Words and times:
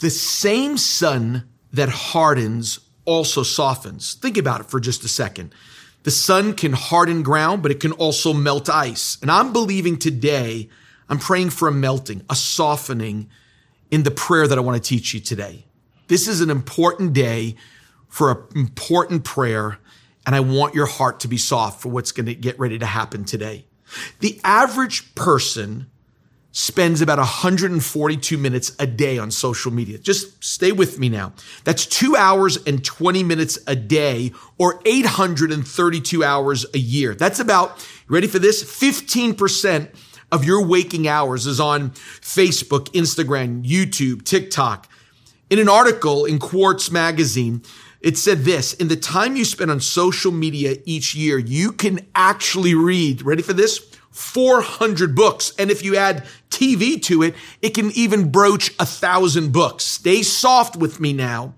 the 0.00 0.10
same 0.10 0.76
sun 0.76 1.48
that 1.72 1.88
hardens 1.88 2.80
also 3.04 3.42
softens. 3.42 4.14
Think 4.14 4.36
about 4.36 4.60
it 4.60 4.70
for 4.70 4.80
just 4.80 5.04
a 5.04 5.08
second. 5.08 5.54
The 6.02 6.10
sun 6.10 6.54
can 6.54 6.72
harden 6.72 7.22
ground, 7.22 7.62
but 7.62 7.70
it 7.70 7.80
can 7.80 7.92
also 7.92 8.32
melt 8.32 8.68
ice. 8.68 9.18
And 9.20 9.30
I'm 9.30 9.52
believing 9.52 9.98
today, 9.98 10.68
I'm 11.08 11.18
praying 11.18 11.50
for 11.50 11.68
a 11.68 11.72
melting, 11.72 12.24
a 12.30 12.34
softening 12.34 13.28
in 13.90 14.02
the 14.04 14.10
prayer 14.10 14.46
that 14.48 14.56
I 14.56 14.62
want 14.62 14.82
to 14.82 14.88
teach 14.88 15.12
you 15.12 15.20
today. 15.20 15.66
This 16.08 16.26
is 16.26 16.40
an 16.40 16.50
important 16.50 17.12
day 17.12 17.56
for 18.08 18.30
an 18.30 18.38
important 18.56 19.24
prayer, 19.24 19.78
and 20.26 20.34
I 20.34 20.40
want 20.40 20.74
your 20.74 20.86
heart 20.86 21.20
to 21.20 21.28
be 21.28 21.36
soft 21.36 21.82
for 21.82 21.90
what's 21.90 22.12
going 22.12 22.26
to 22.26 22.34
get 22.34 22.58
ready 22.58 22.78
to 22.78 22.86
happen 22.86 23.24
today. 23.24 23.66
The 24.20 24.40
average 24.42 25.14
person 25.14 25.90
spends 26.52 27.00
about 27.00 27.18
142 27.18 28.36
minutes 28.36 28.74
a 28.78 28.86
day 28.86 29.18
on 29.18 29.30
social 29.30 29.72
media. 29.72 29.98
Just 29.98 30.42
stay 30.42 30.72
with 30.72 30.98
me 30.98 31.08
now. 31.08 31.32
That's 31.64 31.86
two 31.86 32.16
hours 32.16 32.58
and 32.66 32.84
20 32.84 33.22
minutes 33.22 33.58
a 33.66 33.76
day 33.76 34.32
or 34.58 34.80
832 34.84 36.24
hours 36.24 36.66
a 36.74 36.78
year. 36.78 37.14
That's 37.14 37.38
about, 37.38 37.86
ready 38.08 38.26
for 38.26 38.38
this? 38.38 38.64
15% 38.64 39.94
of 40.32 40.44
your 40.44 40.66
waking 40.66 41.08
hours 41.08 41.46
is 41.46 41.60
on 41.60 41.90
Facebook, 41.90 42.86
Instagram, 42.90 43.64
YouTube, 43.64 44.24
TikTok. 44.24 44.88
In 45.50 45.58
an 45.58 45.68
article 45.68 46.24
in 46.24 46.38
Quartz 46.38 46.90
magazine, 46.90 47.62
it 48.00 48.16
said 48.16 48.40
this, 48.40 48.72
in 48.74 48.88
the 48.88 48.96
time 48.96 49.36
you 49.36 49.44
spend 49.44 49.70
on 49.70 49.80
social 49.80 50.32
media 50.32 50.76
each 50.84 51.14
year, 51.14 51.38
you 51.38 51.72
can 51.72 52.06
actually 52.14 52.74
read, 52.74 53.22
ready 53.22 53.42
for 53.42 53.52
this? 53.52 53.89
400 54.10 55.14
books. 55.14 55.52
And 55.58 55.70
if 55.70 55.84
you 55.84 55.96
add 55.96 56.26
TV 56.50 57.00
to 57.04 57.22
it, 57.22 57.34
it 57.62 57.70
can 57.70 57.90
even 57.92 58.30
broach 58.30 58.70
a 58.78 58.86
thousand 58.86 59.52
books. 59.52 59.84
Stay 59.84 60.22
soft 60.22 60.76
with 60.76 61.00
me 61.00 61.12
now 61.12 61.54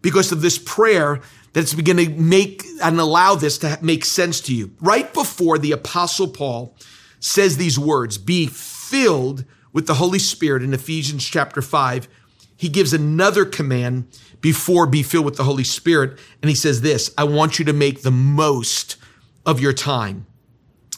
because 0.00 0.32
of 0.32 0.40
this 0.40 0.58
prayer 0.58 1.20
that's 1.52 1.74
going 1.74 1.96
to 1.96 2.10
make 2.10 2.64
and 2.82 3.00
allow 3.00 3.34
this 3.34 3.58
to 3.58 3.78
make 3.82 4.04
sense 4.04 4.40
to 4.42 4.54
you. 4.54 4.70
Right 4.80 5.12
before 5.12 5.58
the 5.58 5.72
apostle 5.72 6.28
Paul 6.28 6.76
says 7.20 7.56
these 7.56 7.78
words, 7.78 8.16
be 8.16 8.46
filled 8.46 9.44
with 9.72 9.86
the 9.86 9.94
Holy 9.94 10.18
Spirit 10.18 10.62
in 10.62 10.72
Ephesians 10.72 11.24
chapter 11.24 11.60
five, 11.60 12.08
he 12.56 12.68
gives 12.68 12.92
another 12.92 13.44
command 13.44 14.08
before 14.40 14.86
be 14.86 15.02
filled 15.02 15.24
with 15.24 15.36
the 15.36 15.44
Holy 15.44 15.64
Spirit. 15.64 16.18
And 16.42 16.48
he 16.48 16.54
says 16.54 16.80
this, 16.80 17.12
I 17.18 17.24
want 17.24 17.58
you 17.58 17.64
to 17.64 17.72
make 17.72 18.02
the 18.02 18.10
most 18.10 18.96
of 19.44 19.60
your 19.60 19.72
time. 19.72 20.26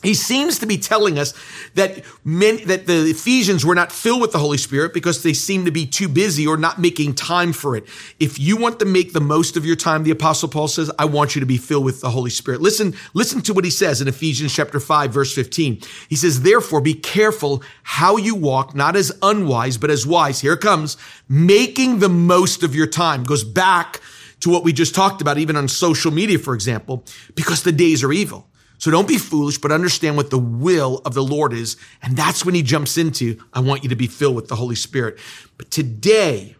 He 0.03 0.15
seems 0.15 0.59
to 0.61 0.67
be 0.67 0.79
telling 0.79 1.19
us 1.19 1.35
that 1.75 2.03
men, 2.25 2.61
that 2.67 2.87
the 2.87 3.11
Ephesians 3.11 3.67
were 3.67 3.75
not 3.75 3.93
filled 3.93 4.23
with 4.23 4.33
the 4.33 4.39
Holy 4.39 4.57
Spirit 4.57 4.95
because 4.95 5.23
they 5.23 5.35
seem 5.35 5.67
to 5.67 5.71
be 5.71 5.87
too 5.87 6.09
busy 6.09 6.47
or 6.47 6.57
not 6.57 6.79
making 6.79 7.15
time 7.15 7.53
for 7.53 7.77
it. 7.77 7.85
If 8.19 8.39
you 8.39 8.57
want 8.57 8.79
to 8.79 8.87
make 8.87 9.13
the 9.13 9.21
most 9.21 9.59
of 9.59 9.67
your 9.67 9.77
time, 9.77 10.05
the 10.05 10.11
apostle 10.11 10.49
Paul 10.49 10.69
says, 10.69 10.91
I 10.99 11.05
want 11.05 11.35
you 11.35 11.41
to 11.41 11.47
be 11.47 11.59
filled 11.59 11.85
with 11.85 12.01
the 12.01 12.11
Holy 12.11 12.31
Spirit. 12.31 12.63
Listen, 12.63 12.95
listen 13.13 13.43
to 13.43 13.53
what 13.53 13.65
he 13.65 13.71
says 13.71 14.01
in 14.01 14.09
Ephesians 14.09 14.55
chapter 14.55 14.81
5 14.81 15.13
verse 15.13 15.35
15. 15.35 15.81
He 16.09 16.17
says, 16.17 16.43
therefore 16.43 16.81
be 16.81 16.95
careful 16.95 17.63
how 17.83 18.17
you 18.17 18.35
walk, 18.35 18.75
not 18.75 18.97
as 18.97 19.13
unwise, 19.21 19.77
but 19.77 19.91
as 19.91 20.07
wise. 20.07 20.41
Here 20.41 20.55
it 20.55 20.61
comes, 20.61 20.97
making 21.29 21.99
the 21.99 22.09
most 22.09 22.63
of 22.63 22.75
your 22.75 22.87
time. 22.87 23.23
Goes 23.25 23.45
back 23.45 24.01
to 24.41 24.49
what 24.49 24.65
we 24.65 24.73
just 24.73 24.95
talked 24.95 25.21
about, 25.21 25.37
even 25.37 25.57
on 25.57 25.69
social 25.69 26.11
media, 26.11 26.39
for 26.39 26.55
example, 26.55 27.05
because 27.35 27.63
the 27.63 27.73
days 27.73 28.03
are 28.03 28.13
evil. 28.13 28.50
So 28.81 28.91
don't 28.91 29.07
be 29.07 29.19
foolish, 29.19 29.59
but 29.59 29.73
understand 29.73 30.17
what 30.17 30.31
the 30.31 30.39
will 30.39 31.03
of 31.05 31.13
the 31.13 31.23
Lord 31.23 31.53
is. 31.53 31.77
And 32.03 32.17
that's 32.17 32.47
when 32.47 32.55
he 32.55 32.63
jumps 32.63 32.97
into, 32.97 33.39
I 33.53 33.61
want 33.61 33.83
you 33.83 33.91
to 33.91 33.95
be 33.95 34.07
filled 34.07 34.35
with 34.35 34.49
the 34.49 34.57
Holy 34.57 34.75
Spirit. 34.75 35.19
But 35.59 35.71
today, 35.71 36.57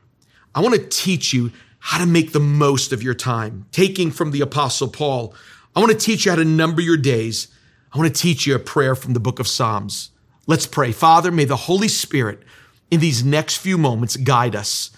I 0.55 0.61
want 0.61 0.75
to 0.75 0.87
teach 0.87 1.33
you 1.33 1.51
how 1.79 1.99
to 1.99 2.05
make 2.05 2.33
the 2.33 2.39
most 2.39 2.93
of 2.93 3.03
your 3.03 3.15
time. 3.15 3.65
Taking 3.73 4.11
from 4.11 4.33
the 4.33 4.43
apostle 4.43 4.89
Paul, 4.89 5.35
I 5.75 5.81
want 5.81 5.93
to 5.93 5.99
teach 5.99 6.27
you 6.27 6.33
how 6.33 6.37
to 6.37 6.45
number 6.45 6.83
your 6.83 6.99
days. 6.99 7.49
I 7.91 7.99
want 7.99 8.15
to 8.15 8.23
teach 8.23 8.47
you 8.47 8.55
a 8.55 8.59
prayer 8.59 8.95
from 8.95 9.15
the 9.15 9.21
book 9.21 9.41
of 9.41 9.49
Psalms. 9.49 10.11
Let's 10.47 10.67
pray. 10.67 10.93
Father, 10.93 11.31
may 11.31 11.47
the 11.47 11.57
Holy 11.57 11.89
Spirit 11.89 12.43
in 12.91 13.01
these 13.01 13.25
next 13.25 13.57
few 13.57 13.79
moments 13.79 14.17
guide 14.17 14.55
us. 14.55 14.91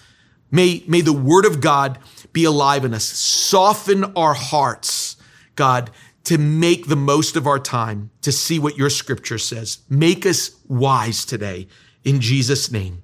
May, 0.51 0.83
may 0.87 0.99
the 0.99 1.13
word 1.13 1.45
of 1.45 1.61
God 1.61 1.99
be 2.33 2.43
alive 2.43 2.83
in 2.83 2.93
us. 2.93 3.05
Soften 3.05 4.03
our 4.17 4.33
hearts, 4.33 5.15
God, 5.55 5.89
to 6.25 6.37
make 6.37 6.87
the 6.87 6.95
most 6.95 7.35
of 7.35 7.45
our 7.45 7.59
time 7.59 8.09
to 8.21 8.31
see 8.31 8.59
what 8.59 8.77
your 8.77 8.89
scripture 8.89 9.37
says. 9.37 9.79
Make 9.89 10.25
us 10.25 10.51
wise 10.67 11.25
today. 11.25 11.67
In 12.03 12.21
Jesus' 12.21 12.71
name, 12.71 13.03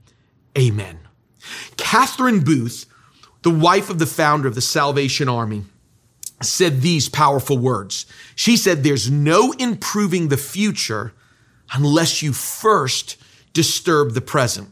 amen. 0.58 1.00
Catherine 1.78 2.42
Booth, 2.42 2.86
the 3.42 3.50
wife 3.50 3.90
of 3.90 4.00
the 4.00 4.06
founder 4.06 4.48
of 4.48 4.56
the 4.56 4.62
Salvation 4.62 5.28
Army, 5.28 5.64
said 6.42 6.82
these 6.82 7.10
powerful 7.10 7.58
words. 7.58 8.06
She 8.36 8.56
said, 8.56 8.84
There's 8.84 9.12
no 9.12 9.52
improving 9.54 10.30
the 10.30 10.38
future 10.38 11.14
unless 11.74 12.22
you 12.22 12.34
first 12.34 13.18
disturb 13.54 14.14
the 14.14 14.22
present. 14.22 14.70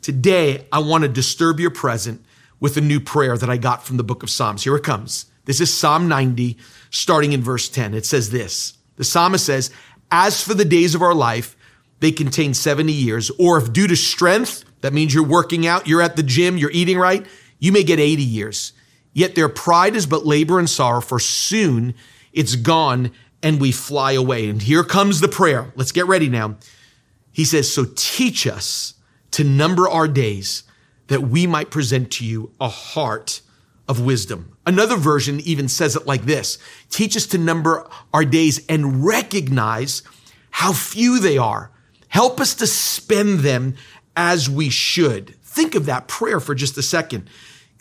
Today, 0.00 0.66
I 0.70 0.80
want 0.80 1.02
to 1.02 1.08
disturb 1.08 1.58
your 1.58 1.70
present 1.70 2.24
with 2.60 2.76
a 2.76 2.80
new 2.80 3.00
prayer 3.00 3.36
that 3.36 3.50
I 3.50 3.56
got 3.56 3.84
from 3.84 3.96
the 3.96 4.04
book 4.04 4.22
of 4.22 4.30
Psalms. 4.30 4.64
Here 4.64 4.76
it 4.76 4.84
comes. 4.84 5.26
This 5.44 5.60
is 5.60 5.72
Psalm 5.72 6.08
90, 6.08 6.56
starting 6.90 7.32
in 7.32 7.42
verse 7.42 7.68
10. 7.68 7.94
It 7.94 8.06
says 8.06 8.30
this 8.30 8.76
The 8.96 9.04
psalmist 9.04 9.46
says, 9.46 9.70
As 10.10 10.42
for 10.42 10.54
the 10.54 10.64
days 10.64 10.94
of 10.94 11.02
our 11.02 11.14
life, 11.14 11.56
they 12.00 12.12
contain 12.12 12.54
70 12.54 12.92
years. 12.92 13.30
Or 13.38 13.58
if 13.58 13.72
due 13.72 13.86
to 13.86 13.96
strength, 13.96 14.64
that 14.80 14.92
means 14.92 15.14
you're 15.14 15.22
working 15.22 15.66
out, 15.66 15.86
you're 15.86 16.02
at 16.02 16.16
the 16.16 16.22
gym, 16.22 16.58
you're 16.58 16.70
eating 16.70 16.98
right, 16.98 17.26
you 17.58 17.72
may 17.72 17.82
get 17.82 17.98
80 17.98 18.22
years. 18.22 18.72
Yet 19.12 19.34
their 19.34 19.48
pride 19.48 19.94
is 19.94 20.06
but 20.06 20.26
labor 20.26 20.58
and 20.58 20.68
sorrow, 20.68 21.00
for 21.00 21.18
soon 21.18 21.94
it's 22.32 22.56
gone 22.56 23.12
and 23.42 23.60
we 23.60 23.72
fly 23.72 24.12
away. 24.12 24.48
And 24.48 24.60
here 24.60 24.82
comes 24.82 25.20
the 25.20 25.28
prayer. 25.28 25.72
Let's 25.76 25.92
get 25.92 26.06
ready 26.06 26.28
now. 26.28 26.56
He 27.30 27.44
says, 27.44 27.72
So 27.72 27.86
teach 27.94 28.46
us 28.46 28.94
to 29.32 29.44
number 29.44 29.88
our 29.88 30.08
days 30.08 30.64
that 31.08 31.22
we 31.22 31.46
might 31.46 31.70
present 31.70 32.10
to 32.12 32.24
you 32.24 32.52
a 32.60 32.68
heart 32.68 33.40
of 33.88 34.04
wisdom. 34.04 34.56
Another 34.66 34.96
version 34.96 35.40
even 35.40 35.68
says 35.68 35.96
it 35.96 36.06
like 36.06 36.22
this. 36.22 36.58
Teach 36.90 37.16
us 37.16 37.26
to 37.26 37.38
number 37.38 37.86
our 38.12 38.24
days 38.24 38.64
and 38.68 39.04
recognize 39.04 40.02
how 40.50 40.72
few 40.72 41.18
they 41.18 41.36
are. 41.36 41.70
Help 42.08 42.40
us 42.40 42.54
to 42.54 42.66
spend 42.66 43.40
them 43.40 43.74
as 44.16 44.48
we 44.48 44.70
should. 44.70 45.34
Think 45.42 45.74
of 45.74 45.86
that 45.86 46.08
prayer 46.08 46.40
for 46.40 46.54
just 46.54 46.78
a 46.78 46.82
second. 46.82 47.28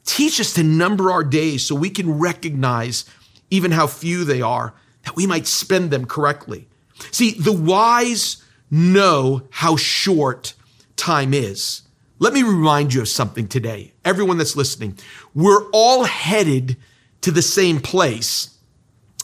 Teach 0.06 0.40
us 0.40 0.54
to 0.54 0.64
number 0.64 1.12
our 1.12 1.24
days 1.24 1.66
so 1.66 1.76
we 1.76 1.90
can 1.90 2.20
recognize 2.20 3.06
even 3.50 3.72
how 3.72 3.88
few 3.88 4.26
they 4.26 4.42
are, 4.42 4.74
that 5.04 5.16
we 5.16 5.28
might 5.28 5.48
spend 5.48 5.92
them 5.92 6.06
correctly. 6.06 6.68
See, 7.12 7.32
the 7.32 7.54
wise 7.54 8.44
know 8.70 9.44
how 9.52 9.76
short 9.76 10.56
time 10.96 11.34
is. 11.34 11.84
Let 12.24 12.32
me 12.32 12.42
remind 12.42 12.94
you 12.94 13.02
of 13.02 13.10
something 13.10 13.50
today. 13.50 13.92
Everyone 14.06 14.38
that's 14.38 14.56
listening, 14.56 14.98
we're 15.34 15.70
all 15.72 16.06
headed 16.06 16.78
to 17.20 17.32
the 17.32 17.42
same 17.42 17.82
place 17.82 18.58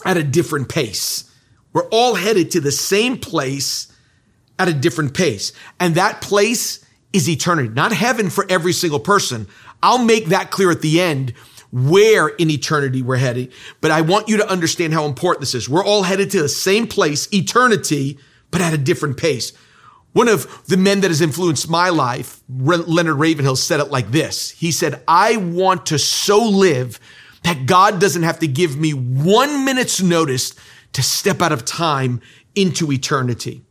at 0.04 0.18
a 0.18 0.24
different 0.24 0.68
pace. 0.68 1.34
We're 1.72 1.88
all 1.92 2.16
headed 2.16 2.52
to 2.52 2.60
the 2.60 2.74
same 2.74 3.18
place 3.18 3.88
at 4.60 4.68
a 4.68 4.74
different 4.74 5.14
pace. 5.14 5.54
And 5.80 5.96
that 5.96 6.20
place 6.20 6.86
is 7.14 7.30
eternity, 7.30 7.70
not 7.70 7.94
heaven 7.94 8.30
for 8.30 8.46
every 8.50 8.74
single 8.74 9.00
person. 9.00 9.48
I'll 9.82 10.04
make 10.04 10.26
that 10.26 10.52
clear 10.52 10.70
at 10.70 10.82
the 10.82 11.00
end 11.00 11.32
where 11.72 12.28
in 12.28 12.50
eternity 12.50 13.02
we're 13.02 13.16
heading. 13.16 13.48
But 13.80 13.92
I 13.92 14.02
want 14.02 14.28
you 14.28 14.36
to 14.36 14.50
understand 14.50 14.92
how 14.92 15.06
important 15.06 15.40
this 15.40 15.56
is. 15.56 15.70
We're 15.70 15.86
all 15.86 16.04
headed 16.04 16.32
to 16.32 16.42
the 16.42 16.50
same 16.50 16.86
place, 16.86 17.34
eternity, 17.34 18.20
but 18.52 18.60
at 18.60 18.74
a 18.74 18.78
different 18.78 19.16
pace. 19.16 19.54
One 20.14 20.28
of 20.28 20.66
the 20.66 20.78
men 20.78 21.02
that 21.02 21.12
has 21.12 21.22
influenced 21.22 21.70
my 21.70 21.90
life, 21.90 22.42
Leonard 22.50 23.18
Ravenhill, 23.18 23.56
said 23.56 23.80
it 23.80 23.92
like 23.92 24.12
this. 24.12 24.52
He 24.52 24.72
said, 24.72 25.04
I 25.08 25.38
want 25.38 25.86
to 25.88 26.00
so 26.00 26.44
live 26.44 27.00
that 27.44 27.66
God 27.66 28.02
doesn't 28.02 28.24
have 28.24 28.40
to 28.40 28.48
give 28.48 28.78
me 28.78 28.92
one 28.92 29.66
minute's 29.66 30.02
notice 30.02 30.56
to 30.94 31.04
step 31.04 31.42
out 31.42 31.52
of 31.52 31.64
time 31.64 32.22
into 32.56 32.92
eternity. 32.92 33.64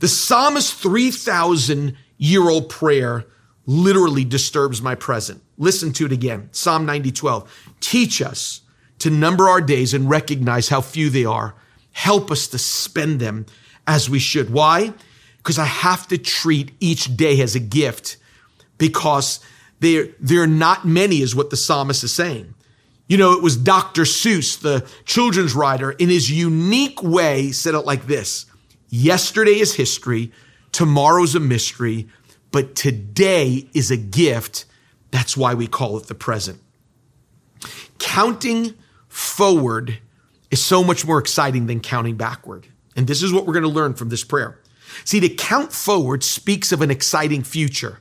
The 0.00 0.08
psalmist's 0.08 0.72
3,000 0.72 1.96
year 2.16 2.48
old 2.48 2.68
prayer 2.68 3.26
literally 3.66 4.24
disturbs 4.24 4.82
my 4.82 4.94
present. 4.94 5.42
Listen 5.58 5.92
to 5.94 6.06
it 6.06 6.12
again. 6.12 6.48
Psalm 6.52 6.86
90, 6.86 7.12
12. 7.12 7.74
Teach 7.80 8.20
us 8.22 8.62
to 8.98 9.10
number 9.10 9.48
our 9.48 9.60
days 9.60 9.94
and 9.94 10.08
recognize 10.08 10.68
how 10.68 10.80
few 10.80 11.10
they 11.10 11.24
are. 11.24 11.54
Help 11.92 12.30
us 12.30 12.48
to 12.48 12.58
spend 12.58 13.20
them 13.20 13.46
as 13.86 14.10
we 14.10 14.18
should. 14.18 14.50
Why? 14.50 14.92
Because 15.44 15.58
I 15.58 15.66
have 15.66 16.08
to 16.08 16.16
treat 16.16 16.72
each 16.80 17.14
day 17.18 17.42
as 17.42 17.54
a 17.54 17.60
gift 17.60 18.16
because 18.78 19.40
they're, 19.80 20.08
they're 20.18 20.46
not 20.46 20.86
many 20.86 21.20
is 21.20 21.36
what 21.36 21.50
the 21.50 21.56
psalmist 21.56 22.02
is 22.02 22.14
saying. 22.14 22.54
You 23.08 23.18
know, 23.18 23.32
it 23.34 23.42
was 23.42 23.54
Dr. 23.54 24.02
Seuss, 24.02 24.58
the 24.58 24.88
children's 25.04 25.54
writer, 25.54 25.90
in 25.90 26.08
his 26.08 26.30
unique 26.30 27.02
way 27.02 27.52
said 27.52 27.74
it 27.74 27.80
like 27.80 28.06
this. 28.06 28.46
Yesterday 28.88 29.60
is 29.60 29.74
history. 29.74 30.32
Tomorrow's 30.72 31.34
a 31.34 31.40
mystery, 31.40 32.08
but 32.50 32.74
today 32.74 33.68
is 33.74 33.90
a 33.90 33.96
gift 33.98 34.64
That's 35.10 35.36
why 35.36 35.54
we 35.54 35.68
call 35.68 35.96
it 35.98 36.08
the 36.08 36.14
present. 36.16 36.60
Counting 38.00 38.74
forward 39.06 39.98
is 40.50 40.60
so 40.60 40.82
much 40.82 41.06
more 41.06 41.18
exciting 41.18 41.66
than 41.66 41.78
counting 41.78 42.16
backward. 42.16 42.66
And 42.96 43.06
this 43.06 43.22
is 43.22 43.32
what 43.32 43.46
we're 43.46 43.52
going 43.52 43.62
to 43.62 43.68
learn 43.68 43.94
from 43.94 44.08
this 44.08 44.24
prayer. 44.24 44.58
See, 45.04 45.20
to 45.20 45.28
count 45.28 45.72
forward 45.72 46.22
speaks 46.22 46.72
of 46.72 46.80
an 46.80 46.90
exciting 46.90 47.42
future. 47.42 48.00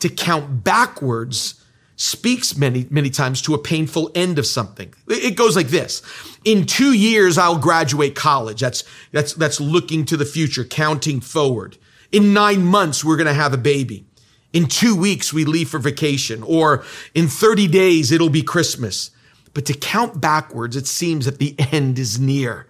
To 0.00 0.08
count 0.08 0.62
backwards 0.64 1.64
speaks 1.96 2.56
many, 2.56 2.86
many 2.90 3.10
times 3.10 3.42
to 3.42 3.54
a 3.54 3.58
painful 3.58 4.10
end 4.14 4.38
of 4.38 4.46
something. 4.46 4.94
It 5.08 5.36
goes 5.36 5.56
like 5.56 5.68
this. 5.68 6.00
In 6.44 6.64
two 6.64 6.92
years, 6.92 7.36
I'll 7.36 7.58
graduate 7.58 8.14
college. 8.14 8.60
That's, 8.60 8.84
that's, 9.10 9.34
that's 9.34 9.60
looking 9.60 10.04
to 10.06 10.16
the 10.16 10.24
future, 10.24 10.64
counting 10.64 11.20
forward. 11.20 11.76
In 12.12 12.32
nine 12.32 12.64
months, 12.64 13.04
we're 13.04 13.16
going 13.16 13.26
to 13.26 13.34
have 13.34 13.52
a 13.52 13.58
baby. 13.58 14.06
In 14.52 14.66
two 14.66 14.94
weeks, 14.96 15.32
we 15.32 15.44
leave 15.44 15.68
for 15.68 15.80
vacation. 15.80 16.42
Or 16.44 16.84
in 17.14 17.26
30 17.26 17.66
days, 17.66 18.12
it'll 18.12 18.30
be 18.30 18.42
Christmas. 18.42 19.10
But 19.52 19.66
to 19.66 19.74
count 19.74 20.20
backwards, 20.20 20.76
it 20.76 20.86
seems 20.86 21.24
that 21.24 21.38
the 21.38 21.56
end 21.72 21.98
is 21.98 22.20
near. 22.20 22.66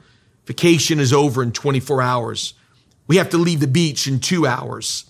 Vacation 0.46 0.98
is 0.98 1.12
over 1.12 1.42
in 1.42 1.52
24 1.52 2.00
hours. 2.00 2.54
We 3.08 3.16
have 3.16 3.30
to 3.30 3.38
leave 3.38 3.60
the 3.60 3.66
beach 3.66 4.06
in 4.06 4.20
two 4.20 4.46
hours. 4.46 5.06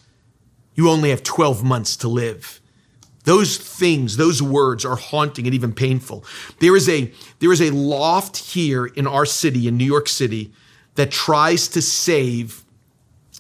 You 0.75 0.89
only 0.89 1.11
have 1.11 1.23
12 1.23 1.63
months 1.63 1.97
to 1.97 2.09
live. 2.09 2.61
Those 3.25 3.59
things, 3.59 4.17
those 4.17 4.41
words 4.41 4.87
are 4.87 4.97
haunting 4.97 5.47
and 5.47 5.55
even 5.55 5.75
painful. 5.75 6.25
There 6.61 6.75
is 6.75 6.89
a, 6.89 7.13
there 7.41 7.53
is 7.53 7.61
a 7.61 7.71
loft 7.71 8.39
here 8.39 8.87
in 8.87 9.07
our 9.07 9.27
city, 9.27 9.69
in 9.69 9.77
New 9.77 9.85
York 9.85 10.09
City, 10.09 10.53
that 10.95 11.11
tries 11.11 11.69
to 11.69 11.83
save 11.83 12.65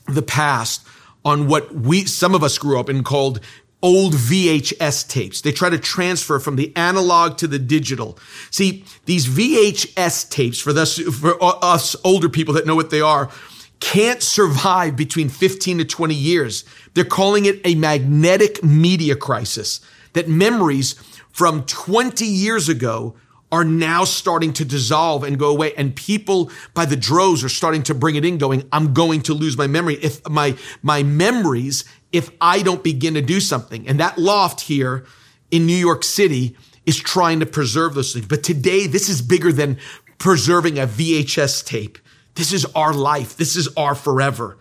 the 0.06 0.20
past 0.20 0.86
on 1.24 1.46
what 1.46 1.74
we, 1.74 2.04
some 2.04 2.34
of 2.34 2.42
us 2.42 2.58
grew 2.58 2.78
up 2.78 2.90
in 2.90 3.02
called 3.02 3.40
old 3.82 4.14
VHS 4.14 5.08
tapes. 5.08 5.40
They 5.40 5.52
try 5.52 5.70
to 5.70 5.78
transfer 5.78 6.38
from 6.38 6.56
the 6.56 6.74
analog 6.76 7.36
to 7.38 7.46
the 7.46 7.58
digital. 7.58 8.18
See, 8.50 8.84
these 9.04 9.26
VHS 9.26 10.28
tapes, 10.30 10.58
for 10.58 10.70
us, 10.70 10.98
for 10.98 11.36
us 11.42 11.94
older 12.04 12.28
people 12.28 12.54
that 12.54 12.66
know 12.66 12.74
what 12.74 12.90
they 12.90 13.00
are, 13.00 13.30
can't 13.80 14.22
survive 14.22 14.96
between 14.96 15.28
15 15.28 15.78
to 15.78 15.84
20 15.84 16.14
years. 16.14 16.64
They're 16.94 17.04
calling 17.04 17.44
it 17.44 17.60
a 17.64 17.74
magnetic 17.74 18.62
media 18.62 19.16
crisis 19.16 19.80
that 20.14 20.28
memories 20.28 20.94
from 21.30 21.64
20 21.64 22.24
years 22.24 22.68
ago 22.68 23.14
are 23.50 23.64
now 23.64 24.04
starting 24.04 24.52
to 24.52 24.64
dissolve 24.64 25.24
and 25.24 25.38
go 25.38 25.50
away. 25.50 25.72
And 25.74 25.94
people 25.96 26.50
by 26.74 26.84
the 26.84 26.96
droves 26.96 27.42
are 27.44 27.48
starting 27.48 27.82
to 27.84 27.94
bring 27.94 28.16
it 28.16 28.24
in 28.24 28.36
going, 28.38 28.68
I'm 28.72 28.92
going 28.92 29.22
to 29.22 29.34
lose 29.34 29.56
my 29.56 29.66
memory. 29.66 29.94
If 29.94 30.28
my, 30.28 30.56
my 30.82 31.02
memories, 31.02 31.84
if 32.12 32.30
I 32.40 32.62
don't 32.62 32.84
begin 32.84 33.14
to 33.14 33.22
do 33.22 33.40
something. 33.40 33.88
And 33.88 34.00
that 34.00 34.18
loft 34.18 34.62
here 34.62 35.06
in 35.50 35.66
New 35.66 35.76
York 35.76 36.04
City 36.04 36.56
is 36.84 36.98
trying 36.98 37.40
to 37.40 37.46
preserve 37.46 37.94
those 37.94 38.12
things. 38.12 38.26
But 38.26 38.42
today, 38.42 38.86
this 38.86 39.08
is 39.08 39.22
bigger 39.22 39.52
than 39.52 39.78
preserving 40.18 40.78
a 40.78 40.86
VHS 40.86 41.64
tape. 41.64 41.98
This 42.38 42.52
is 42.52 42.64
our 42.76 42.94
life. 42.94 43.36
This 43.36 43.56
is 43.56 43.68
our 43.76 43.96
forever. 43.96 44.58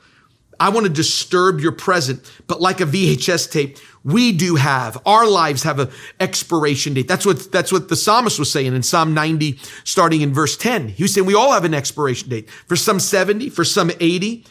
I 0.59 0.69
want 0.69 0.87
to 0.87 0.91
disturb 0.91 1.59
your 1.59 1.73
present, 1.73 2.23
but 2.47 2.59
like 2.59 2.81
a 2.81 2.85
VHS 2.85 3.51
tape, 3.51 3.77
we 4.03 4.31
do 4.31 4.55
have, 4.55 4.99
our 5.05 5.27
lives 5.27 5.61
have 5.61 5.77
an 5.77 5.91
expiration 6.19 6.95
date. 6.95 7.07
That's 7.07 7.23
what, 7.23 7.51
that's 7.51 7.71
what 7.71 7.87
the 7.87 7.95
psalmist 7.95 8.39
was 8.39 8.51
saying 8.51 8.73
in 8.73 8.81
Psalm 8.81 9.13
90, 9.13 9.59
starting 9.83 10.21
in 10.21 10.33
verse 10.33 10.57
10. 10.57 10.87
He 10.87 11.03
was 11.03 11.13
saying 11.13 11.27
we 11.27 11.35
all 11.35 11.51
have 11.51 11.65
an 11.65 11.75
expiration 11.75 12.29
date. 12.29 12.49
For 12.49 12.75
some 12.75 12.99
70, 12.99 13.51
for 13.51 13.63
some 13.63 13.91
80. 13.99 14.43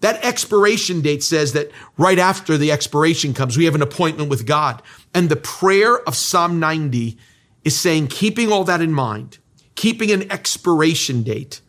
That 0.00 0.22
expiration 0.22 1.00
date 1.00 1.22
says 1.22 1.54
that 1.54 1.70
right 1.96 2.18
after 2.18 2.58
the 2.58 2.70
expiration 2.70 3.32
comes, 3.32 3.56
we 3.56 3.64
have 3.64 3.74
an 3.74 3.80
appointment 3.80 4.28
with 4.28 4.44
God. 4.44 4.82
And 5.14 5.30
the 5.30 5.36
prayer 5.36 6.00
of 6.00 6.14
Psalm 6.14 6.60
90 6.60 7.16
is 7.64 7.80
saying, 7.80 8.08
keeping 8.08 8.52
all 8.52 8.64
that 8.64 8.82
in 8.82 8.92
mind, 8.92 9.38
keeping 9.74 10.10
an 10.10 10.30
expiration 10.30 11.22
date, 11.22 11.62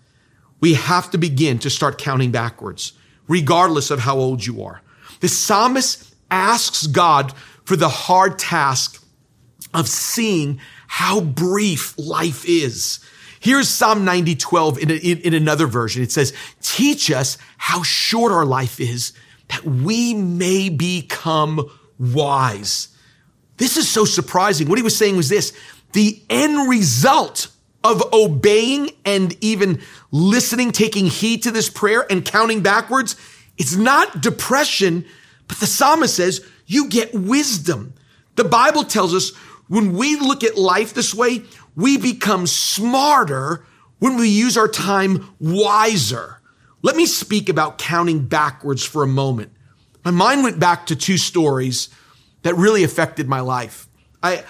we 0.60 0.74
have 0.74 1.12
to 1.12 1.18
begin 1.18 1.60
to 1.60 1.70
start 1.70 1.98
counting 1.98 2.32
backwards, 2.32 2.94
regardless 3.28 3.92
of 3.92 4.00
how 4.00 4.18
old 4.18 4.46
you 4.46 4.64
are. 4.64 4.82
The 5.20 5.28
psalmist 5.28 6.16
asks 6.32 6.88
God 6.88 7.34
for 7.66 7.76
the 7.76 7.90
hard 7.90 8.40
task 8.40 9.04
of 9.74 9.88
seeing 9.88 10.60
how 10.88 11.22
brief 11.22 11.98
life 11.98 12.46
is. 12.48 13.00
Here's 13.40 13.68
Psalm 13.68 14.06
90, 14.06 14.36
12 14.36 14.80
in, 14.80 14.92
in, 14.92 15.18
in, 15.20 15.34
another 15.34 15.68
version. 15.68 16.02
It 16.02 16.12
says, 16.12 16.34
teach 16.62 17.12
us 17.12 17.38
how 17.58 17.84
short 17.84 18.32
our 18.32 18.46
life 18.46 18.80
is 18.80 19.14
that 19.50 19.64
we 19.64 20.14
may 20.14 20.70
become 20.70 21.70
wise. 22.00 22.88
This 23.58 23.78
is 23.78 23.88
so 23.88 24.06
surprising. 24.06 24.68
What 24.68 24.80
he 24.80 24.84
was 24.84 24.98
saying 24.98 25.16
was 25.16 25.30
this, 25.30 25.54
the 25.94 26.22
end 26.30 26.70
result 26.70 27.48
of 27.86 28.02
obeying 28.12 28.90
and 29.06 29.38
even 29.42 29.80
listening, 30.12 30.72
taking 30.72 31.06
heed 31.06 31.44
to 31.44 31.52
this 31.52 31.70
prayer 31.70 32.06
and 32.10 32.26
counting 32.26 32.62
backwards, 32.62 33.16
it's 33.58 33.76
not 33.76 34.22
depression, 34.22 35.06
but 35.48 35.58
the 35.58 35.68
psalmist 35.68 36.16
says 36.16 36.44
you 36.66 36.90
get 36.90 37.14
wisdom. 37.14 37.94
The 38.36 38.44
Bible 38.44 38.84
tells 38.84 39.14
us 39.14 39.36
when 39.68 39.94
we 39.94 40.16
look 40.16 40.44
at 40.44 40.58
life 40.58 40.94
this 40.94 41.14
way, 41.14 41.44
we 41.76 41.98
become 41.98 42.48
smarter 42.48 43.66
when 44.00 44.18
we 44.18 44.30
use 44.30 44.58
our 44.58 44.68
time 44.68 45.30
wiser. 45.40 46.42
Let 46.82 46.96
me 46.96 47.06
speak 47.06 47.50
about 47.50 47.78
counting 47.78 48.26
backwards 48.26 48.84
for 48.84 49.04
a 49.04 49.08
moment. 49.08 49.52
My 50.04 50.12
mind 50.12 50.44
went 50.44 50.60
back 50.60 50.88
to 50.88 50.96
two 50.96 51.18
stories 51.18 51.90
that 52.42 52.56
really 52.56 52.84
affected 52.84 53.28
my 53.28 53.40
life. 53.40 53.88
I, 54.22 54.44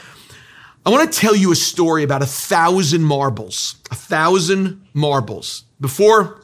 I 0.86 0.92
want 0.92 1.12
to 1.12 1.20
tell 1.20 1.36
you 1.36 1.52
a 1.52 1.56
story 1.56 2.04
about 2.04 2.22
a 2.22 2.28
thousand 2.28 3.04
marbles. 3.04 3.76
A 3.90 3.96
thousand 3.96 4.86
marbles. 4.94 5.64
Before 5.82 6.44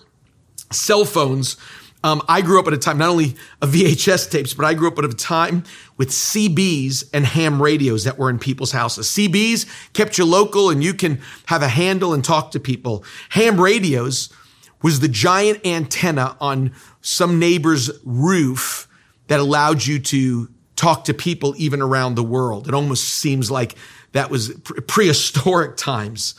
cell 0.71 1.05
phones, 1.05 1.57
um, 2.03 2.23
I 2.27 2.41
grew 2.41 2.59
up 2.59 2.65
at 2.65 2.73
a 2.73 2.77
time, 2.79 2.97
not 2.97 3.09
only 3.09 3.35
of 3.61 3.69
VHS 3.69 4.31
tapes, 4.31 4.55
but 4.55 4.65
I 4.65 4.73
grew 4.73 4.87
up 4.87 4.97
at 4.97 5.05
a 5.05 5.09
time 5.09 5.63
with 5.97 6.09
CBs 6.09 7.07
and 7.13 7.23
ham 7.23 7.61
radios 7.61 8.03
that 8.05 8.17
were 8.17 8.31
in 8.31 8.39
people's 8.39 8.71
houses. 8.71 9.07
CBs 9.09 9.67
kept 9.93 10.17
you 10.17 10.25
local 10.25 10.71
and 10.71 10.83
you 10.83 10.95
can 10.95 11.21
have 11.45 11.61
a 11.61 11.67
handle 11.67 12.11
and 12.11 12.25
talk 12.25 12.49
to 12.51 12.59
people. 12.59 13.03
Ham 13.29 13.61
radios 13.61 14.33
was 14.81 15.01
the 15.01 15.07
giant 15.07 15.63
antenna 15.63 16.35
on 16.41 16.73
some 17.01 17.37
neighbor's 17.37 17.91
roof 18.03 18.87
that 19.27 19.39
allowed 19.39 19.85
you 19.85 19.99
to 19.99 20.49
talk 20.75 21.05
to 21.05 21.13
people 21.13 21.53
even 21.57 21.79
around 21.79 22.15
the 22.15 22.23
world. 22.23 22.67
It 22.67 22.73
almost 22.73 23.03
seems 23.03 23.51
like 23.51 23.75
that 24.13 24.29
was 24.29 24.51
prehistoric 24.87 25.77
times. 25.77 26.35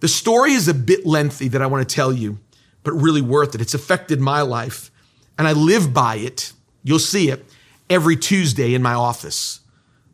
The 0.00 0.08
story 0.08 0.52
is 0.52 0.68
a 0.68 0.74
bit 0.74 1.06
lengthy 1.06 1.48
that 1.48 1.62
I 1.62 1.66
want 1.66 1.88
to 1.88 1.94
tell 1.94 2.12
you, 2.12 2.38
but 2.82 2.92
really 2.92 3.22
worth 3.22 3.54
it. 3.54 3.60
It's 3.60 3.74
affected 3.74 4.20
my 4.20 4.42
life, 4.42 4.90
and 5.38 5.46
I 5.46 5.52
live 5.52 5.94
by 5.94 6.16
it. 6.16 6.52
You'll 6.82 6.98
see 6.98 7.30
it 7.30 7.44
every 7.88 8.16
Tuesday 8.16 8.74
in 8.74 8.82
my 8.82 8.94
office. 8.94 9.60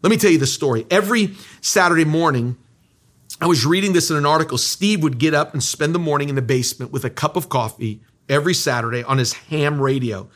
Let 0.03 0.11
me 0.11 0.17
tell 0.17 0.31
you 0.31 0.39
the 0.39 0.47
story. 0.47 0.87
Every 0.91 1.35
Saturday 1.61 2.05
morning, 2.05 2.57
I 3.41 3.47
was 3.47 3.65
reading 3.65 3.93
this 3.93 4.11
in 4.11 4.17
an 4.17 4.27
article. 4.27 4.59
Steve 4.59 5.03
would 5.03 5.19
get 5.19 5.35
up 5.35 5.53
and 5.53 5.63
spend 5.63 5.95
the 5.95 5.99
morning 5.99 6.29
in 6.29 6.35
the 6.35 6.43
basement 6.43 6.93
with 6.93 7.05
a 7.05 7.11
cup 7.11 7.37
of 7.37 7.49
coffee 7.49 8.03
every 8.29 8.55
Saturday 8.55 9.03
on 9.03 9.19
his 9.19 9.33
ham 9.33 9.81
radio. 9.81 10.29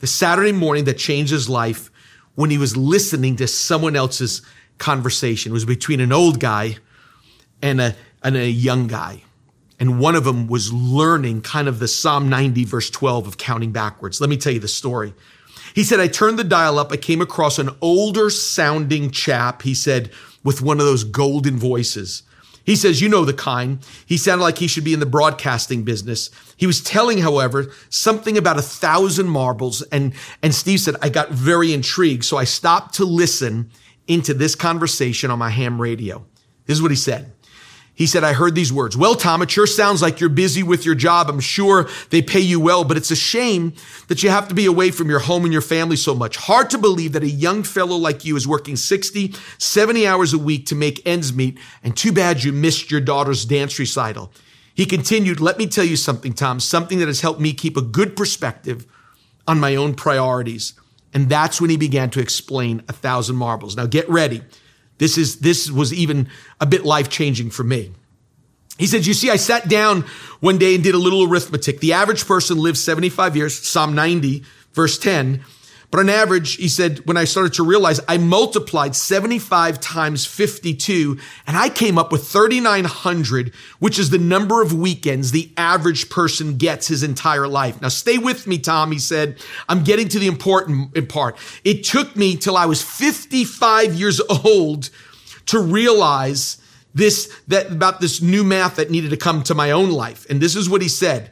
The 0.00 0.06
Saturday 0.06 0.52
morning 0.52 0.84
that 0.84 0.98
changed 0.98 1.32
his 1.32 1.48
life 1.48 1.90
when 2.34 2.50
he 2.50 2.58
was 2.58 2.76
listening 2.76 3.36
to 3.36 3.46
someone 3.46 3.96
else's 3.96 4.42
conversation. 4.78 5.52
It 5.52 5.54
was 5.54 5.64
between 5.64 6.00
an 6.00 6.12
old 6.12 6.40
guy 6.40 6.76
and 7.62 7.80
a, 7.80 7.96
and 8.22 8.36
a 8.36 8.48
young 8.48 8.86
guy. 8.86 9.22
And 9.80 9.98
one 9.98 10.14
of 10.14 10.24
them 10.24 10.46
was 10.46 10.72
learning 10.72 11.42
kind 11.42 11.68
of 11.68 11.78
the 11.78 11.88
Psalm 11.88 12.28
90 12.28 12.64
verse 12.64 12.90
12 12.90 13.26
of 13.26 13.38
counting 13.38 13.72
backwards. 13.72 14.20
Let 14.20 14.30
me 14.30 14.36
tell 14.36 14.52
you 14.52 14.60
the 14.60 14.68
story. 14.68 15.14
He 15.74 15.82
said, 15.82 15.98
I 15.98 16.06
turned 16.06 16.38
the 16.38 16.44
dial 16.44 16.78
up. 16.78 16.92
I 16.92 16.96
came 16.96 17.20
across 17.20 17.58
an 17.58 17.70
older 17.80 18.30
sounding 18.30 19.10
chap. 19.10 19.62
He 19.62 19.74
said, 19.74 20.10
with 20.44 20.62
one 20.62 20.78
of 20.78 20.86
those 20.86 21.02
golden 21.02 21.56
voices. 21.56 22.22
He 22.64 22.76
says, 22.76 23.00
you 23.00 23.08
know 23.08 23.24
the 23.24 23.34
kind. 23.34 23.78
He 24.06 24.16
sounded 24.16 24.42
like 24.42 24.58
he 24.58 24.68
should 24.68 24.84
be 24.84 24.94
in 24.94 25.00
the 25.00 25.06
broadcasting 25.06 25.82
business. 25.82 26.30
He 26.56 26.66
was 26.66 26.82
telling, 26.82 27.18
however, 27.18 27.70
something 27.90 28.38
about 28.38 28.58
a 28.58 28.62
thousand 28.62 29.28
marbles. 29.28 29.82
And, 29.82 30.14
and 30.42 30.54
Steve 30.54 30.80
said, 30.80 30.96
I 31.02 31.08
got 31.08 31.30
very 31.30 31.74
intrigued. 31.74 32.24
So 32.24 32.36
I 32.36 32.44
stopped 32.44 32.94
to 32.94 33.04
listen 33.04 33.70
into 34.06 34.34
this 34.34 34.54
conversation 34.54 35.30
on 35.30 35.38
my 35.38 35.50
ham 35.50 35.80
radio. 35.80 36.24
This 36.66 36.76
is 36.76 36.82
what 36.82 36.90
he 36.90 36.96
said. 36.96 37.32
He 37.96 38.06
said, 38.06 38.24
I 38.24 38.32
heard 38.32 38.56
these 38.56 38.72
words. 38.72 38.96
Well, 38.96 39.14
Tom, 39.14 39.40
it 39.40 39.52
sure 39.52 39.68
sounds 39.68 40.02
like 40.02 40.18
you're 40.18 40.28
busy 40.28 40.64
with 40.64 40.84
your 40.84 40.96
job. 40.96 41.30
I'm 41.30 41.38
sure 41.38 41.88
they 42.10 42.22
pay 42.22 42.40
you 42.40 42.58
well, 42.58 42.82
but 42.82 42.96
it's 42.96 43.12
a 43.12 43.16
shame 43.16 43.72
that 44.08 44.20
you 44.24 44.30
have 44.30 44.48
to 44.48 44.54
be 44.54 44.66
away 44.66 44.90
from 44.90 45.08
your 45.08 45.20
home 45.20 45.44
and 45.44 45.52
your 45.52 45.62
family 45.62 45.94
so 45.94 46.12
much. 46.12 46.36
Hard 46.36 46.70
to 46.70 46.78
believe 46.78 47.12
that 47.12 47.22
a 47.22 47.28
young 47.28 47.62
fellow 47.62 47.96
like 47.96 48.24
you 48.24 48.34
is 48.34 48.48
working 48.48 48.74
60, 48.74 49.32
70 49.58 50.06
hours 50.08 50.32
a 50.32 50.38
week 50.38 50.66
to 50.66 50.74
make 50.74 51.06
ends 51.06 51.32
meet. 51.32 51.56
And 51.84 51.96
too 51.96 52.10
bad 52.10 52.42
you 52.42 52.52
missed 52.52 52.90
your 52.90 53.00
daughter's 53.00 53.44
dance 53.44 53.78
recital. 53.78 54.32
He 54.74 54.86
continued, 54.86 55.40
let 55.40 55.56
me 55.56 55.68
tell 55.68 55.84
you 55.84 55.96
something, 55.96 56.32
Tom, 56.32 56.58
something 56.58 56.98
that 56.98 57.06
has 57.06 57.20
helped 57.20 57.40
me 57.40 57.52
keep 57.52 57.76
a 57.76 57.82
good 57.82 58.16
perspective 58.16 58.86
on 59.46 59.60
my 59.60 59.76
own 59.76 59.94
priorities. 59.94 60.72
And 61.14 61.28
that's 61.28 61.60
when 61.60 61.70
he 61.70 61.76
began 61.76 62.10
to 62.10 62.20
explain 62.20 62.82
a 62.88 62.92
thousand 62.92 63.36
marbles. 63.36 63.76
Now 63.76 63.86
get 63.86 64.08
ready. 64.10 64.42
This 64.98 65.16
is, 65.16 65.38
this 65.38 65.70
was 65.70 65.94
even 65.94 66.28
a 66.60 66.66
bit 66.66 66.84
life 66.84 67.08
changing 67.08 67.50
for 67.50 67.64
me. 67.64 67.92
He 68.78 68.86
said, 68.86 69.06
you 69.06 69.14
see, 69.14 69.30
I 69.30 69.36
sat 69.36 69.68
down 69.68 70.02
one 70.40 70.58
day 70.58 70.74
and 70.74 70.82
did 70.82 70.96
a 70.96 70.98
little 70.98 71.28
arithmetic. 71.30 71.78
The 71.78 71.92
average 71.92 72.26
person 72.26 72.58
lives 72.58 72.82
75 72.82 73.36
years, 73.36 73.56
Psalm 73.66 73.94
90, 73.94 74.42
verse 74.72 74.98
10. 74.98 75.44
But 75.94 76.00
on 76.00 76.10
average, 76.10 76.56
he 76.56 76.66
said, 76.66 77.06
when 77.06 77.16
I 77.16 77.22
started 77.22 77.52
to 77.52 77.62
realize, 77.62 78.00
I 78.08 78.18
multiplied 78.18 78.96
75 78.96 79.78
times 79.78 80.26
52 80.26 81.20
and 81.46 81.56
I 81.56 81.68
came 81.68 81.98
up 81.98 82.10
with 82.10 82.26
3,900, 82.26 83.54
which 83.78 84.00
is 84.00 84.10
the 84.10 84.18
number 84.18 84.60
of 84.60 84.72
weekends 84.72 85.30
the 85.30 85.52
average 85.56 86.10
person 86.10 86.56
gets 86.56 86.88
his 86.88 87.04
entire 87.04 87.46
life. 87.46 87.80
Now 87.80 87.90
stay 87.90 88.18
with 88.18 88.48
me, 88.48 88.58
Tom. 88.58 88.90
He 88.90 88.98
said, 88.98 89.38
I'm 89.68 89.84
getting 89.84 90.08
to 90.08 90.18
the 90.18 90.26
important 90.26 91.08
part. 91.08 91.36
It 91.62 91.84
took 91.84 92.16
me 92.16 92.34
till 92.38 92.56
I 92.56 92.66
was 92.66 92.82
55 92.82 93.94
years 93.94 94.20
old 94.44 94.90
to 95.46 95.60
realize 95.60 96.60
this, 96.92 97.32
that 97.46 97.70
about 97.70 98.00
this 98.00 98.20
new 98.20 98.42
math 98.42 98.74
that 98.74 98.90
needed 98.90 99.10
to 99.10 99.16
come 99.16 99.44
to 99.44 99.54
my 99.54 99.70
own 99.70 99.90
life. 99.90 100.28
And 100.28 100.40
this 100.40 100.56
is 100.56 100.68
what 100.68 100.82
he 100.82 100.88
said 100.88 101.30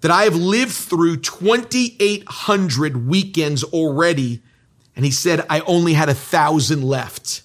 that 0.00 0.10
I 0.10 0.24
have 0.24 0.36
lived 0.36 0.72
through 0.72 1.18
2,800 1.18 3.06
weekends 3.06 3.64
already. 3.64 4.42
And 4.96 5.04
he 5.04 5.10
said, 5.10 5.44
I 5.48 5.60
only 5.60 5.94
had 5.94 6.08
a 6.08 6.14
thousand 6.14 6.82
left. 6.82 7.42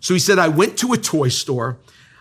So 0.00 0.14
he 0.14 0.20
said, 0.20 0.38
I 0.38 0.48
went 0.48 0.78
to 0.78 0.92
a 0.92 0.98
toy 0.98 1.28
store. 1.28 1.78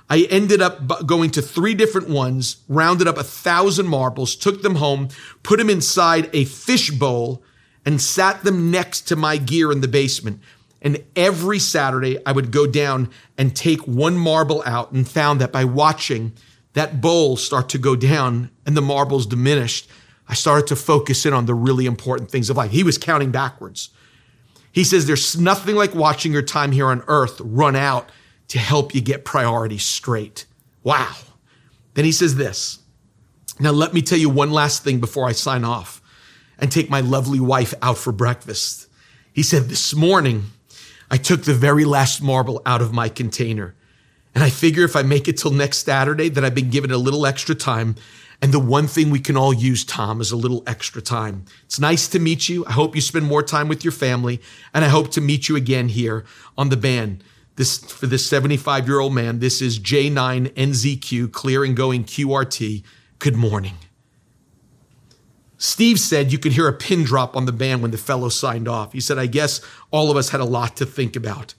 I 0.10 0.22
ended 0.30 0.62
up 0.62 1.06
going 1.06 1.32
to 1.32 1.42
three 1.42 1.74
different 1.74 2.10
ones, 2.10 2.58
rounded 2.70 3.08
up 3.08 3.18
a 3.18 3.24
thousand 3.24 3.88
marbles, 3.88 4.36
took 4.36 4.62
them 4.62 4.76
home, 4.76 5.10
put 5.44 5.58
them 5.58 5.70
inside 5.70 6.30
a 6.34 6.46
fish 6.46 6.92
bowl, 6.92 7.44
and 7.86 8.02
sat 8.02 8.44
them 8.44 8.72
next 8.72 9.02
to 9.10 9.16
my 9.16 9.38
gear 9.38 9.72
in 9.72 9.82
the 9.82 9.88
basement. 9.88 10.42
And 10.82 11.04
every 11.16 11.60
Saturday, 11.60 12.24
I 12.26 12.32
would 12.32 12.52
go 12.52 12.68
down 12.68 13.10
and 13.38 13.56
take 13.56 13.82
one 13.82 14.18
marble 14.18 14.64
out 14.66 14.92
and 14.92 15.08
found 15.08 15.42
that 15.42 15.52
by 15.52 15.66
watching 15.66 16.34
that 16.78 17.02
bowl 17.02 17.38
start 17.38 17.70
to 17.70 17.78
go 17.78 17.96
down 17.96 18.52
and 18.66 18.78
the 18.78 18.82
marbles 18.82 19.26
diminished, 19.26 19.90
I 20.28 20.36
started 20.36 20.68
to 20.68 20.76
focus 20.76 21.26
in 21.26 21.34
on 21.34 21.46
the 21.46 21.56
really 21.56 21.86
important 21.86 22.30
things 22.30 22.50
of 22.50 22.58
life. 22.58 22.72
He 22.72 22.84
was 22.84 22.98
counting 22.98 23.32
backwards. 23.32 23.90
He 24.72 24.84
says 24.84 25.08
there's 25.08 25.40
nothing 25.40 25.76
like 25.76 25.96
watching 25.96 26.32
your 26.32 26.44
time 26.44 26.72
here 26.72 26.88
on 26.88 27.04
earth 27.08 27.42
run 27.42 27.76
out 27.76 28.12
to 28.50 28.60
help 28.60 28.94
you 28.94 29.02
get 29.02 29.26
priorities 29.26 29.84
straight. 29.84 30.46
Wow. 30.84 31.16
Then 31.96 32.06
he 32.06 32.12
says 32.12 32.36
this. 32.36 32.80
Now, 33.60 33.72
let 33.72 33.94
me 33.94 34.04
tell 34.04 34.20
you 34.20 34.30
one 34.30 34.52
last 34.52 34.84
thing 34.84 35.00
before 35.00 35.28
I 35.28 35.32
sign 35.32 35.64
off 35.64 36.00
and 36.60 36.72
take 36.72 36.92
my 36.92 37.02
lovely 37.02 37.40
wife 37.40 37.74
out 37.82 37.98
for 37.98 38.12
breakfast. 38.12 38.88
He 39.34 39.42
said, 39.42 39.64
This 39.64 39.96
morning, 39.96 40.52
I 41.10 41.18
took 41.18 41.44
the 41.44 41.56
very 41.56 41.86
last 41.86 42.22
marble 42.22 42.62
out 42.68 42.84
of 42.84 42.94
my 42.94 43.10
container. 43.10 43.74
And 44.38 44.44
I 44.44 44.52
figure 44.52 44.84
if 44.84 44.96
I 44.96 45.02
make 45.02 45.28
it 45.28 45.36
till 45.36 45.50
next 45.50 45.84
Saturday, 45.84 46.30
that 46.30 46.46
I've 46.46 46.54
been 46.54 46.70
given 46.70 46.92
a 46.92 46.98
little 47.00 47.26
extra 47.26 47.56
time. 47.56 47.96
And 48.40 48.52
the 48.52 48.60
one 48.60 48.86
thing 48.86 49.10
we 49.10 49.20
can 49.20 49.36
all 49.36 49.52
use, 49.52 49.84
Tom, 49.84 50.22
is 50.22 50.32
a 50.32 50.36
little 50.36 50.62
extra 50.68 51.02
time. 51.02 51.46
It's 51.66 51.80
nice 51.80 52.08
to 52.10 52.20
meet 52.20 52.48
you. 52.48 52.64
I 52.68 52.74
hope 52.74 52.94
you 52.94 53.02
spend 53.02 53.26
more 53.26 53.42
time 53.42 53.68
with 53.68 53.84
your 53.84 53.94
family. 53.94 54.40
And 54.76 54.86
I 54.86 54.90
hope 54.90 55.10
to 55.14 55.22
meet 55.22 55.50
you 55.50 55.56
again 55.56 55.90
here 55.90 56.24
on 56.56 56.70
the 56.70 56.78
band. 56.78 57.24
This, 57.56 57.80
for 57.80 58.06
this 58.06 58.30
75 58.30 58.88
year 58.88 59.00
old 59.00 59.16
man, 59.16 59.40
this 59.40 59.60
is 59.60 59.80
J9NZQ, 59.80 61.32
clear 61.32 61.64
and 61.64 61.76
going 61.76 62.04
QRT. 62.04 62.84
Good 63.18 63.36
morning. 63.36 63.74
Steve 65.58 66.00
said 66.00 66.32
you 66.32 66.38
could 66.38 66.52
hear 66.52 66.68
a 66.68 66.74
pin 66.74 67.04
drop 67.04 67.36
on 67.36 67.46
the 67.46 67.52
band 67.52 67.82
when 67.82 67.90
the 67.90 67.98
fellow 67.98 68.30
signed 68.30 68.68
off. 68.68 68.94
He 68.94 69.02
said, 69.02 69.18
I 69.18 69.26
guess 69.26 69.62
all 69.90 70.12
of 70.12 70.16
us 70.16 70.30
had 70.30 70.42
a 70.42 70.46
lot 70.46 70.78
to 70.78 70.86
think 70.86 71.16
about. 71.16 71.56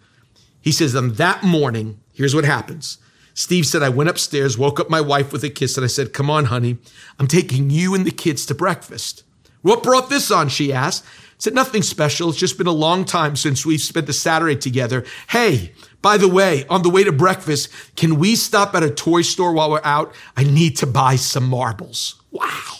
He 0.61 0.73
says, 0.73 0.95
on 0.95 1.15
that 1.15 1.43
morning, 1.43 2.00
Here's 2.19 2.35
what 2.35 2.45
happens. 2.45 2.99
Steve 3.33 3.65
said, 3.65 3.81
I 3.81 3.91
went 3.91 4.11
upstairs, 4.11 4.59
woke 4.59 4.81
up 4.81 4.91
my 4.91 5.00
wife 5.00 5.33
with 5.33 5.45
a 5.45 5.50
kiss, 5.50 5.77
and 5.77 5.85
I 5.85 5.87
said, 5.87 6.12
Come 6.12 6.29
on, 6.29 6.47
honey, 6.47 6.79
I'm 7.17 7.29
taking 7.29 7.71
you 7.71 7.95
and 7.95 8.05
the 8.05 8.11
kids 8.11 8.45
to 8.47 8.57
breakfast. 8.57 9.23
What 9.62 9.85
brought 9.85 10.11
this 10.11 10.33
on? 10.33 10.49
She 10.49 10.73
asked. 10.73 11.05
I 11.05 11.35
said, 11.38 11.55
Nothing 11.55 11.83
special. 11.83 12.29
It's 12.29 12.38
just 12.38 12.59
been 12.59 12.67
a 12.67 12.73
long 12.73 13.05
time 13.05 13.37
since 13.37 13.65
we've 13.65 13.81
spent 13.81 14.09
a 14.09 14.12
Saturday 14.12 14.57
together. 14.57 15.05
Hey, 15.29 15.75
by 16.03 16.17
the 16.17 16.27
way, 16.27 16.67
on 16.69 16.83
the 16.83 16.91
way 16.91 17.05
to 17.05 17.12
breakfast, 17.12 17.69
can 17.95 18.19
we 18.19 18.35
stop 18.35 18.75
at 18.75 18.83
a 18.83 18.91
toy 18.91 19.23
store 19.23 19.53
while 19.53 19.71
we're 19.71 19.81
out? 19.85 20.12
I 20.37 20.43
need 20.43 20.77
to 20.79 20.88
buy 20.88 21.15
some 21.15 21.49
marbles. 21.49 22.21
Wow. 22.33 22.73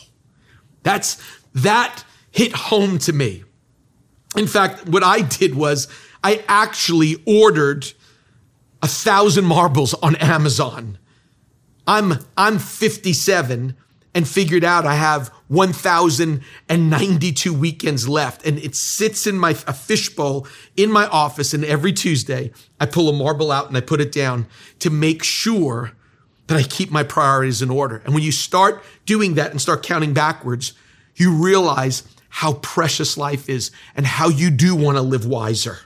That's, 0.83 1.23
that 1.55 2.03
hit 2.33 2.53
home 2.55 2.99
to 2.99 3.13
me. 3.13 3.45
In 4.37 4.49
fact, 4.49 4.89
what 4.89 5.05
I 5.05 5.21
did 5.21 5.55
was 5.55 5.87
I 6.23 6.45
actually 6.49 7.23
ordered 7.27 7.87
a 8.83 8.89
thousand 8.89 9.45
marbles 9.45 9.95
on 9.95 10.17
Amazon. 10.17 10.99
I'm, 11.87 12.15
I'm 12.37 12.59
57 12.59 13.77
and 14.15 14.29
figured 14.29 14.65
out 14.65 14.87
I 14.87 14.95
have 14.95 15.29
1,092 15.49 17.55
weekends 17.55 18.09
left. 18.09 18.47
And 18.47 18.59
it 18.59 18.75
sits 18.75 19.27
in 19.27 19.39
my, 19.39 19.51
a 19.51 19.73
fishbowl 19.73 20.47
in 20.77 20.91
my 20.91 21.07
office. 21.07 21.55
And 21.55 21.65
every 21.65 21.93
Tuesday 21.93 22.53
I 22.81 22.87
pull 22.87 23.09
a 23.09 23.13
marble 23.13 23.51
out 23.51 23.69
and 23.69 23.77
I 23.77 23.81
put 23.81 24.01
it 24.01 24.13
down 24.13 24.47
to 24.81 24.91
make 24.91 25.23
sure 25.23 25.93
that 26.47 26.57
I 26.57 26.63
keep 26.63 26.91
my 26.91 27.03
priorities 27.03 27.63
in 27.63 27.71
order. 27.71 28.03
And 28.05 28.15
when 28.15 28.23
you 28.23 28.33
start 28.33 28.83
doing 29.07 29.35
that 29.35 29.51
and 29.51 29.61
start 29.61 29.83
counting 29.83 30.15
backwards, 30.15 30.73
you 31.15 31.33
realize 31.33 32.03
how 32.29 32.55
precious 32.55 33.17
life 33.17 33.49
is 33.49 33.71
and 33.95 34.07
how 34.07 34.29
you 34.29 34.51
do 34.51 34.75
want 34.75 34.97
to 34.97 35.03
live 35.03 35.27
wiser. 35.27 35.79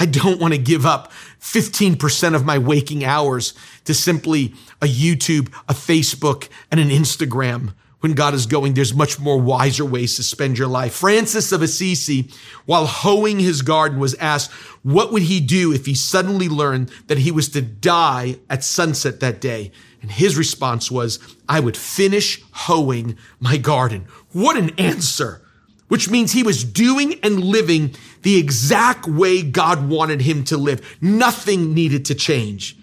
I 0.00 0.06
don't 0.06 0.40
want 0.40 0.54
to 0.54 0.58
give 0.58 0.86
up 0.86 1.12
15% 1.40 2.34
of 2.34 2.46
my 2.46 2.56
waking 2.56 3.04
hours 3.04 3.52
to 3.84 3.92
simply 3.92 4.54
a 4.80 4.86
YouTube, 4.86 5.48
a 5.68 5.74
Facebook, 5.74 6.48
and 6.70 6.80
an 6.80 6.88
Instagram. 6.88 7.74
When 8.00 8.14
God 8.14 8.32
is 8.32 8.46
going, 8.46 8.72
there's 8.72 8.94
much 8.94 9.20
more 9.20 9.38
wiser 9.38 9.84
ways 9.84 10.16
to 10.16 10.22
spend 10.22 10.56
your 10.56 10.68
life. 10.68 10.94
Francis 10.94 11.52
of 11.52 11.60
Assisi, 11.60 12.30
while 12.64 12.86
hoeing 12.86 13.40
his 13.40 13.60
garden, 13.60 13.98
was 13.98 14.14
asked, 14.14 14.50
what 14.82 15.12
would 15.12 15.24
he 15.24 15.38
do 15.38 15.70
if 15.70 15.84
he 15.84 15.94
suddenly 15.94 16.48
learned 16.48 16.90
that 17.08 17.18
he 17.18 17.30
was 17.30 17.50
to 17.50 17.60
die 17.60 18.36
at 18.48 18.64
sunset 18.64 19.20
that 19.20 19.38
day? 19.38 19.70
And 20.00 20.10
his 20.10 20.38
response 20.38 20.90
was, 20.90 21.18
I 21.46 21.60
would 21.60 21.76
finish 21.76 22.42
hoeing 22.52 23.18
my 23.38 23.58
garden. 23.58 24.06
What 24.32 24.56
an 24.56 24.70
answer! 24.78 25.42
Which 25.90 26.08
means 26.08 26.30
he 26.30 26.44
was 26.44 26.62
doing 26.62 27.18
and 27.24 27.42
living 27.42 27.92
the 28.22 28.36
exact 28.36 29.08
way 29.08 29.42
God 29.42 29.88
wanted 29.88 30.20
him 30.20 30.44
to 30.44 30.56
live. 30.56 30.96
Nothing 31.00 31.74
needed 31.74 32.04
to 32.06 32.14
change. 32.14 32.76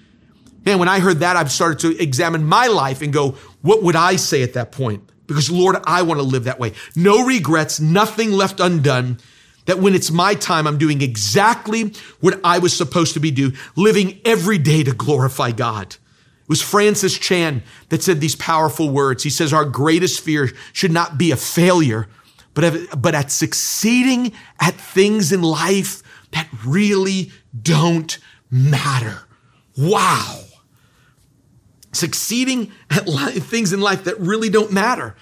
Man, 0.65 0.77
when 0.77 0.89
I 0.89 0.99
heard 0.99 1.19
that, 1.19 1.37
I've 1.37 1.49
started 1.49 1.79
to 1.79 2.03
examine 2.03 2.43
my 2.43 2.67
life 2.67 3.01
and 3.01 3.13
go, 3.13 3.31
what 3.61 3.81
would 3.81 3.95
I 3.95 4.17
say 4.17 4.43
at 4.43 4.55
that 4.55 4.73
point? 4.73 5.09
Because 5.25 5.49
Lord, 5.49 5.77
I 5.85 6.01
want 6.01 6.19
to 6.19 6.23
live 6.23 6.43
that 6.43 6.59
way. 6.59 6.73
No 6.97 7.25
regrets, 7.25 7.79
nothing 7.79 8.33
left 8.33 8.59
undone. 8.59 9.19
That 9.67 9.79
when 9.79 9.95
it's 9.95 10.11
my 10.11 10.33
time, 10.33 10.67
I'm 10.67 10.77
doing 10.77 11.01
exactly 11.01 11.93
what 12.19 12.41
I 12.43 12.59
was 12.59 12.75
supposed 12.75 13.13
to 13.13 13.21
be 13.21 13.31
doing, 13.31 13.55
living 13.77 14.19
every 14.25 14.57
day 14.57 14.83
to 14.83 14.91
glorify 14.91 15.51
God. 15.51 15.93
It 15.93 16.49
was 16.49 16.61
Francis 16.61 17.17
Chan 17.17 17.63
that 17.87 18.03
said 18.03 18.19
these 18.19 18.35
powerful 18.35 18.89
words. 18.89 19.23
He 19.23 19.29
says, 19.29 19.53
our 19.53 19.63
greatest 19.63 20.19
fear 20.19 20.51
should 20.73 20.91
not 20.91 21.17
be 21.17 21.31
a 21.31 21.37
failure, 21.37 22.09
but, 22.57 22.99
but 22.99 23.13
at 23.13 23.31
succeeding 23.31 24.33
at 24.59 24.73
things 24.73 25.31
in 25.31 25.43
life 25.43 26.01
that 26.31 26.47
really 26.65 27.31
don't 27.61 28.17
matter. 28.49 29.27
Wow. 29.77 30.39
Succeeding 31.93 32.71
at 32.89 33.07
li- 33.07 33.33
things 33.33 33.73
in 33.73 33.79
life 33.79 34.05
that 34.05 34.19
really 34.19 34.49
don't 34.49 34.71
matter. 34.71 35.15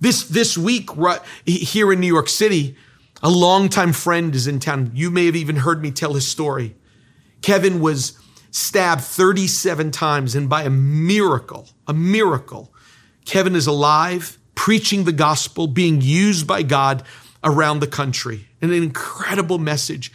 This, 0.00 0.24
this 0.24 0.58
week, 0.58 0.96
right, 0.96 1.20
here 1.46 1.92
in 1.92 2.00
New 2.00 2.08
York 2.08 2.28
City, 2.28 2.74
a 3.22 3.30
longtime 3.30 3.92
friend 3.92 4.34
is 4.34 4.48
in 4.48 4.58
town. 4.58 4.90
You 4.92 5.12
may 5.12 5.26
have 5.26 5.36
even 5.36 5.56
heard 5.56 5.80
me 5.80 5.92
tell 5.92 6.14
his 6.14 6.26
story. 6.26 6.74
Kevin 7.40 7.80
was 7.80 8.18
stabbed 8.50 9.02
37 9.02 9.92
times, 9.92 10.34
and 10.34 10.48
by 10.48 10.64
a 10.64 10.70
miracle, 10.70 11.68
a 11.86 11.94
miracle, 11.94 12.74
Kevin 13.26 13.54
is 13.54 13.68
alive 13.68 14.39
preaching 14.60 15.04
the 15.04 15.12
gospel, 15.12 15.66
being 15.66 16.02
used 16.02 16.46
by 16.46 16.62
God 16.62 17.02
around 17.42 17.80
the 17.80 17.86
country. 17.86 18.46
An 18.60 18.70
incredible 18.70 19.56
message 19.56 20.12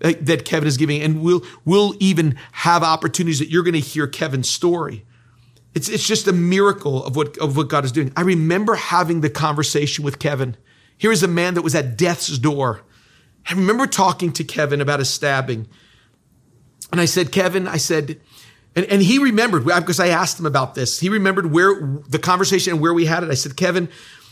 that 0.00 0.44
Kevin 0.44 0.68
is 0.68 0.76
giving. 0.76 1.00
And 1.00 1.22
we'll, 1.22 1.40
we'll 1.64 1.94
even 1.98 2.36
have 2.52 2.82
opportunities 2.82 3.38
that 3.38 3.48
you're 3.48 3.62
going 3.62 3.72
to 3.72 3.80
hear 3.80 4.06
Kevin's 4.06 4.50
story. 4.50 5.06
It's, 5.74 5.88
it's 5.88 6.06
just 6.06 6.28
a 6.28 6.32
miracle 6.34 7.02
of 7.02 7.16
what, 7.16 7.38
of 7.38 7.56
what 7.56 7.70
God 7.70 7.86
is 7.86 7.90
doing. 7.90 8.12
I 8.16 8.20
remember 8.20 8.74
having 8.74 9.22
the 9.22 9.30
conversation 9.30 10.04
with 10.04 10.18
Kevin. 10.18 10.58
Here 10.98 11.10
is 11.10 11.22
a 11.22 11.28
man 11.28 11.54
that 11.54 11.62
was 11.62 11.74
at 11.74 11.96
death's 11.96 12.36
door. 12.36 12.82
I 13.48 13.54
remember 13.54 13.86
talking 13.86 14.30
to 14.34 14.44
Kevin 14.44 14.82
about 14.82 15.00
a 15.00 15.06
stabbing. 15.06 15.66
And 16.92 17.00
I 17.00 17.06
said, 17.06 17.32
Kevin, 17.32 17.66
I 17.66 17.78
said, 17.78 18.20
and, 18.76 18.86
and 18.86 19.02
he 19.02 19.18
remembered 19.18 19.64
because 19.64 20.00
I 20.00 20.08
asked 20.08 20.38
him 20.38 20.46
about 20.46 20.74
this. 20.74 21.00
He 21.00 21.08
remembered 21.08 21.50
where 21.50 21.74
the 22.08 22.18
conversation 22.18 22.74
and 22.74 22.82
where 22.82 22.94
we 22.94 23.06
had 23.06 23.22
it. 23.22 23.30
I 23.30 23.34
said, 23.34 23.56
Kevin, 23.56 23.88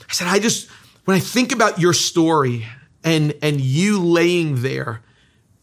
I 0.09 0.12
said, 0.12 0.28
I 0.28 0.38
just, 0.38 0.71
when 1.04 1.16
I 1.16 1.21
think 1.21 1.52
about 1.52 1.78
your 1.78 1.92
story 1.92 2.66
and, 3.02 3.35
and 3.42 3.61
you 3.61 4.02
laying 4.02 4.62
there 4.62 5.02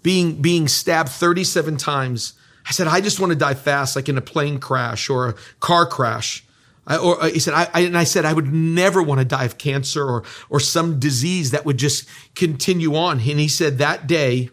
being, 0.03 0.41
being 0.41 0.67
stabbed 0.67 1.09
37 1.09 1.77
times 1.77 2.33
I 2.67 2.71
said, 2.71 2.87
I 2.87 3.01
just 3.01 3.19
want 3.19 3.31
to 3.31 3.37
die 3.37 3.53
fast, 3.53 3.95
like 3.95 4.09
in 4.09 4.17
a 4.17 4.21
plane 4.21 4.59
crash 4.59 5.09
or 5.09 5.29
a 5.29 5.33
car 5.59 5.85
crash. 5.85 6.43
I, 6.87 6.97
or 6.97 7.21
uh, 7.21 7.29
he 7.29 7.39
said, 7.39 7.53
I, 7.53 7.67
I, 7.73 7.79
and 7.81 7.97
I 7.97 8.03
said, 8.03 8.25
I 8.25 8.33
would 8.33 8.51
never 8.51 9.01
want 9.01 9.19
to 9.19 9.25
die 9.25 9.45
of 9.45 9.57
cancer 9.57 10.03
or, 10.03 10.23
or 10.49 10.59
some 10.59 10.99
disease 10.99 11.51
that 11.51 11.65
would 11.65 11.77
just 11.77 12.07
continue 12.35 12.95
on. 12.95 13.19
And 13.19 13.39
he 13.39 13.47
said, 13.47 13.77
that 13.77 14.07
day 14.07 14.49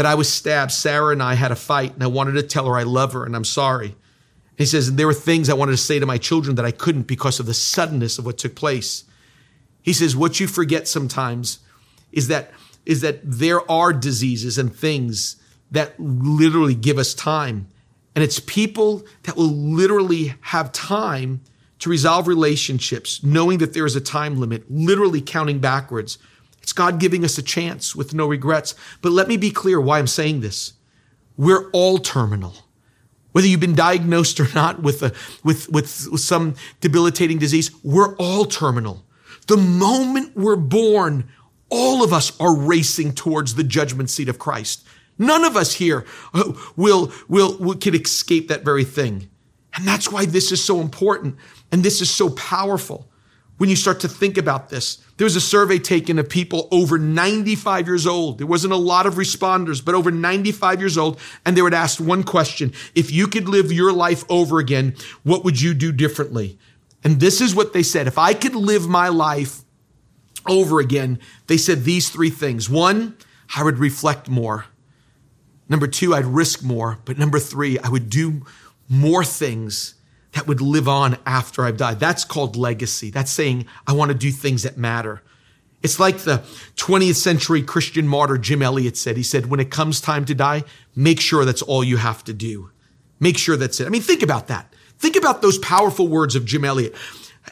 that 0.00 0.06
I 0.06 0.14
was 0.14 0.32
stabbed, 0.32 0.72
Sarah 0.72 1.12
and 1.12 1.22
I 1.22 1.34
had 1.34 1.52
a 1.52 1.54
fight 1.54 1.92
and 1.92 2.02
I 2.02 2.06
wanted 2.06 2.32
to 2.32 2.42
tell 2.42 2.64
her 2.64 2.78
I 2.78 2.84
love 2.84 3.12
her 3.12 3.26
and 3.26 3.36
I'm 3.36 3.44
sorry. 3.44 3.96
He 4.56 4.64
says, 4.64 4.94
there 4.94 5.06
were 5.06 5.12
things 5.12 5.50
I 5.50 5.54
wanted 5.54 5.72
to 5.72 5.76
say 5.76 5.98
to 5.98 6.06
my 6.06 6.16
children 6.16 6.56
that 6.56 6.64
I 6.64 6.70
couldn't 6.70 7.02
because 7.02 7.38
of 7.38 7.44
the 7.44 7.52
suddenness 7.52 8.18
of 8.18 8.24
what 8.24 8.38
took 8.38 8.54
place. 8.54 9.04
He 9.82 9.92
says, 9.92 10.16
what 10.16 10.40
you 10.40 10.46
forget 10.46 10.88
sometimes 10.88 11.58
is 12.12 12.28
that, 12.28 12.50
is 12.86 13.02
that 13.02 13.20
there 13.22 13.70
are 13.70 13.92
diseases 13.92 14.56
and 14.56 14.74
things 14.74 15.36
that 15.70 16.00
literally 16.00 16.74
give 16.74 16.96
us 16.96 17.12
time. 17.12 17.68
And 18.14 18.24
it's 18.24 18.40
people 18.40 19.04
that 19.24 19.36
will 19.36 19.52
literally 19.52 20.32
have 20.40 20.72
time 20.72 21.42
to 21.80 21.90
resolve 21.90 22.26
relationships, 22.26 23.22
knowing 23.22 23.58
that 23.58 23.74
there 23.74 23.84
is 23.84 23.96
a 23.96 24.00
time 24.00 24.40
limit, 24.40 24.64
literally 24.70 25.20
counting 25.20 25.58
backwards. 25.58 26.16
It's 26.62 26.72
God 26.72 27.00
giving 27.00 27.24
us 27.24 27.38
a 27.38 27.42
chance 27.42 27.96
with 27.96 28.14
no 28.14 28.26
regrets. 28.26 28.74
But 29.02 29.12
let 29.12 29.28
me 29.28 29.36
be 29.36 29.50
clear 29.50 29.80
why 29.80 29.98
I'm 29.98 30.06
saying 30.06 30.40
this. 30.40 30.74
We're 31.36 31.70
all 31.70 31.98
terminal. 31.98 32.54
Whether 33.32 33.46
you've 33.46 33.60
been 33.60 33.74
diagnosed 33.74 34.40
or 34.40 34.48
not 34.54 34.82
with, 34.82 35.02
a, 35.02 35.12
with, 35.44 35.68
with, 35.70 35.88
some 35.88 36.54
debilitating 36.80 37.38
disease, 37.38 37.70
we're 37.82 38.16
all 38.16 38.44
terminal. 38.44 39.04
The 39.46 39.56
moment 39.56 40.36
we're 40.36 40.56
born, 40.56 41.28
all 41.70 42.02
of 42.02 42.12
us 42.12 42.38
are 42.40 42.54
racing 42.54 43.14
towards 43.14 43.54
the 43.54 43.64
judgment 43.64 44.10
seat 44.10 44.28
of 44.28 44.38
Christ. 44.38 44.86
None 45.18 45.44
of 45.44 45.56
us 45.56 45.74
here 45.74 46.04
uh, 46.34 46.52
will, 46.76 47.12
will, 47.28 47.56
will 47.58 47.76
can 47.76 47.94
escape 47.94 48.48
that 48.48 48.64
very 48.64 48.84
thing. 48.84 49.30
And 49.74 49.86
that's 49.86 50.10
why 50.10 50.24
this 50.24 50.50
is 50.50 50.62
so 50.62 50.80
important 50.80 51.36
and 51.70 51.82
this 51.82 52.00
is 52.00 52.10
so 52.10 52.30
powerful 52.30 53.09
when 53.60 53.68
you 53.68 53.76
start 53.76 54.00
to 54.00 54.08
think 54.08 54.38
about 54.38 54.70
this. 54.70 55.04
There 55.18 55.26
was 55.26 55.36
a 55.36 55.40
survey 55.40 55.78
taken 55.78 56.18
of 56.18 56.30
people 56.30 56.66
over 56.70 56.96
95 56.96 57.86
years 57.88 58.06
old. 58.06 58.38
There 58.38 58.46
wasn't 58.46 58.72
a 58.72 58.78
lot 58.78 59.04
of 59.04 59.16
responders, 59.16 59.84
but 59.84 59.94
over 59.94 60.10
95 60.10 60.80
years 60.80 60.96
old. 60.96 61.20
And 61.44 61.54
they 61.54 61.60
would 61.60 61.74
ask 61.74 62.00
one 62.00 62.22
question. 62.22 62.72
If 62.94 63.12
you 63.12 63.26
could 63.26 63.50
live 63.50 63.70
your 63.70 63.92
life 63.92 64.24
over 64.30 64.60
again, 64.60 64.96
what 65.24 65.44
would 65.44 65.60
you 65.60 65.74
do 65.74 65.92
differently? 65.92 66.58
And 67.04 67.20
this 67.20 67.42
is 67.42 67.54
what 67.54 67.74
they 67.74 67.82
said. 67.82 68.06
If 68.06 68.16
I 68.16 68.32
could 68.32 68.54
live 68.54 68.88
my 68.88 69.08
life 69.08 69.60
over 70.48 70.80
again, 70.80 71.18
they 71.46 71.58
said 71.58 71.84
these 71.84 72.08
three 72.08 72.30
things. 72.30 72.70
One, 72.70 73.14
I 73.54 73.62
would 73.62 73.76
reflect 73.76 74.30
more. 74.30 74.64
Number 75.68 75.86
two, 75.86 76.14
I'd 76.14 76.24
risk 76.24 76.64
more. 76.64 76.98
But 77.04 77.18
number 77.18 77.38
three, 77.38 77.78
I 77.78 77.90
would 77.90 78.08
do 78.08 78.46
more 78.88 79.22
things 79.22 79.96
that 80.32 80.46
would 80.46 80.60
live 80.60 80.88
on 80.88 81.18
after 81.26 81.64
I've 81.64 81.76
died. 81.76 82.00
That's 82.00 82.24
called 82.24 82.56
legacy. 82.56 83.10
That's 83.10 83.30
saying 83.30 83.66
I 83.86 83.92
want 83.92 84.10
to 84.10 84.16
do 84.16 84.30
things 84.30 84.62
that 84.62 84.76
matter. 84.76 85.22
It's 85.82 85.98
like 85.98 86.18
the 86.18 86.38
20th 86.76 87.16
century 87.16 87.62
Christian 87.62 88.06
martyr 88.06 88.38
Jim 88.38 88.62
Elliot 88.62 88.96
said. 88.96 89.16
He 89.16 89.22
said, 89.22 89.46
when 89.46 89.60
it 89.60 89.70
comes 89.70 90.00
time 90.00 90.24
to 90.26 90.34
die, 90.34 90.64
make 90.94 91.20
sure 91.20 91.44
that's 91.44 91.62
all 91.62 91.82
you 91.82 91.96
have 91.96 92.22
to 92.24 92.34
do. 92.34 92.70
Make 93.18 93.38
sure 93.38 93.56
that's 93.56 93.80
it. 93.80 93.86
I 93.86 93.90
mean, 93.90 94.02
think 94.02 94.22
about 94.22 94.48
that. 94.48 94.72
Think 94.98 95.16
about 95.16 95.40
those 95.40 95.58
powerful 95.58 96.06
words 96.06 96.36
of 96.36 96.44
Jim 96.44 96.64
Elliot. 96.64 96.94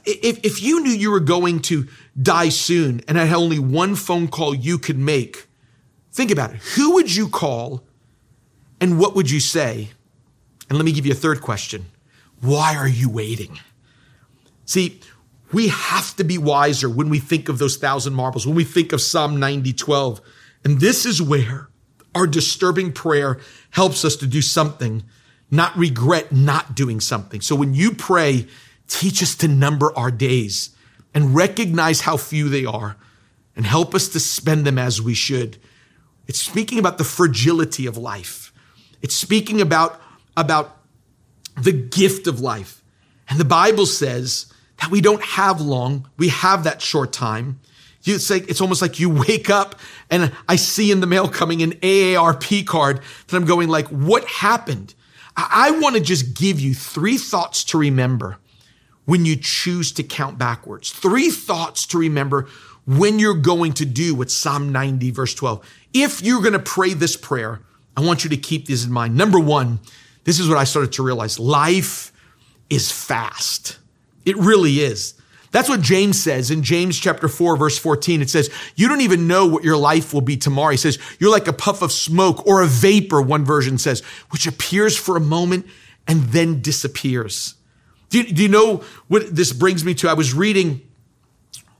If, 0.05 0.45
if 0.45 0.63
you 0.63 0.83
knew 0.83 0.91
you 0.91 1.11
were 1.11 1.21
going 1.21 1.61
to 1.63 1.89
die 2.21 2.51
soon 2.51 3.01
and 3.09 3.17
had 3.17 3.33
only 3.33 3.59
one 3.59 3.95
phone 3.95 4.29
call 4.29 4.55
you 4.55 4.79
could 4.79 4.99
make, 4.99 5.47
think 6.13 6.31
about 6.31 6.53
it. 6.53 6.57
Who 6.77 6.95
would 6.95 7.15
you 7.15 7.29
call 7.29 7.83
and 8.81 8.99
what 8.99 9.15
would 9.15 9.31
you 9.31 9.41
say? 9.41 9.89
And 10.69 10.79
let 10.79 10.85
me 10.85 10.93
give 10.93 11.07
you 11.07 11.13
a 11.13 11.17
third 11.17 11.41
question. 11.41 11.87
Why 12.40 12.76
are 12.76 12.88
you 12.88 13.09
waiting? 13.09 13.59
See, 14.64 15.01
we 15.53 15.68
have 15.68 16.14
to 16.16 16.24
be 16.24 16.38
wiser 16.38 16.88
when 16.88 17.09
we 17.09 17.18
think 17.18 17.48
of 17.48 17.59
those 17.59 17.77
thousand 17.77 18.14
marbles, 18.14 18.46
when 18.46 18.57
we 18.57 18.64
think 18.64 18.92
of 18.92 19.01
Psalm 19.01 19.40
90, 19.40 19.72
12. 19.72 20.20
And 20.64 20.81
this 20.81 21.07
is 21.07 21.22
where 21.22 21.68
our 22.14 22.27
disturbing 22.27 22.92
prayer 22.92 23.38
helps 23.70 24.05
us 24.05 24.16
to 24.16 24.27
do 24.27 24.42
something, 24.42 25.05
not 25.51 25.77
regret 25.77 26.33
not 26.33 26.74
doing 26.74 27.01
something. 27.01 27.40
So 27.40 27.57
when 27.57 27.74
you 27.74 27.92
pray, 27.92 28.46
teach 28.88 29.22
us 29.22 29.35
to 29.37 29.48
number 29.48 29.96
our 29.96 30.11
days 30.11 30.70
and 31.14 31.35
recognize 31.35 32.03
how 32.03 32.16
few 32.16 32.48
they 32.48 32.64
are 32.64 32.96
and 33.57 33.66
help 33.66 33.94
us 33.94 34.09
to 34.09 34.20
spend 34.20 34.64
them 34.64 34.79
as 34.79 35.01
we 35.01 35.14
should. 35.14 35.59
It's 36.27 36.38
speaking 36.38 36.79
about 36.79 36.98
the 36.98 37.05
fragility 37.05 37.87
of 37.87 37.96
life. 37.96 38.53
It's 39.01 39.14
speaking 39.14 39.61
about, 39.61 40.01
about 40.37 40.78
the 41.62 41.73
gift 41.73 42.27
of 42.27 42.40
life. 42.40 42.83
And 43.29 43.38
the 43.38 43.44
Bible 43.44 43.87
says 43.87 44.53
that 44.81 44.90
we 44.90 45.01
don't 45.01 45.23
have 45.23 45.61
long. 45.61 46.09
We 46.16 46.29
have 46.29 46.64
that 46.64 46.81
short 46.81 47.12
time. 47.12 47.61
It's 48.05 48.31
like, 48.31 48.49
it's 48.49 48.61
almost 48.61 48.81
like 48.81 48.99
you 48.99 49.11
wake 49.29 49.51
up 49.51 49.79
and 50.11 50.33
I 50.49 50.57
see 50.57 50.90
in 50.90 51.01
the 51.01 51.07
mail 51.07 51.29
coming 51.29 51.62
an 51.62 51.73
AARP 51.73 52.66
card 52.66 53.01
that 53.27 53.37
I'm 53.37 53.44
going 53.44 53.68
like, 53.68 53.88
what 53.88 54.25
happened? 54.27 54.94
I, 55.37 55.68
I 55.68 55.71
want 55.79 55.97
to 55.97 56.01
just 56.01 56.35
give 56.35 56.61
you 56.61 56.75
three 56.75 57.18
thoughts 57.18 57.64
to 57.64 57.79
remember 57.79 58.38
when 59.05 59.25
you 59.25 59.37
choose 59.37 59.92
to 59.92 60.03
count 60.03 60.38
backwards. 60.38 60.90
Three 60.90 61.31
thoughts 61.31 61.87
to 61.87 61.99
remember 61.99 62.47
when 62.87 63.18
you're 63.18 63.35
going 63.35 63.75
to 63.75 63.85
do 63.85 64.14
what 64.14 64.31
Psalm 64.31 64.73
90 64.73 65.11
verse 65.11 65.35
12. 65.35 65.66
If 65.92 66.23
you're 66.23 66.40
going 66.40 66.53
to 66.55 66.59
pray 66.59 66.94
this 66.94 67.16
prayer, 67.16 67.61
I 67.97 68.01
want 68.01 68.25
you 68.25 68.31
to 68.31 68.37
keep 68.37 68.66
these 68.66 68.85
in 68.85 68.92
mind. 68.92 69.16
Number 69.16 69.40
one, 69.40 69.81
this 70.29 70.38
is 70.38 70.47
what 70.47 70.59
I 70.59 70.64
started 70.64 70.93
to 70.93 71.03
realize. 71.03 71.38
Life 71.38 72.12
is 72.69 72.93
fast. 72.93 73.79
It 74.27 74.37
really 74.37 74.81
is. 74.81 75.14
That's 75.53 75.71
what 75.71 75.81
James 75.81 76.23
says 76.23 76.51
in 76.51 76.62
James 76.62 76.99
chapter 76.99 77.29
4 77.29 77.57
verse 77.57 77.79
14. 77.79 78.21
It 78.21 78.29
says, 78.29 78.51
you 78.77 78.88
don't 78.88 79.01
even 79.01 79.27
know 79.27 79.47
what 79.47 79.64
your 79.64 79.79
life 79.79 80.12
will 80.12 80.21
be 80.21 80.37
tomorrow. 80.37 80.73
He 80.73 80.77
says, 80.77 80.99
you're 81.19 81.31
like 81.31 81.49
a 81.49 81.53
puff 81.55 81.81
of 81.81 81.93
smoke 81.93 82.47
or 82.47 82.61
a 82.61 82.67
vapor, 82.67 83.23
one 83.23 83.47
version 83.47 83.79
says, 83.79 84.03
which 84.29 84.47
appears 84.47 84.99
for 84.99 85.17
a 85.17 85.21
moment 85.21 85.64
and 86.07 86.25
then 86.25 86.61
disappears. 86.61 87.55
Do 88.11 88.19
you, 88.19 88.25
do 88.25 88.43
you 88.43 88.49
know 88.51 88.85
what 89.07 89.35
this 89.35 89.55
brings 89.55 89.83
me 89.83 89.95
to? 89.95 90.11
I 90.11 90.14
was 90.14 90.35
reading 90.35 90.83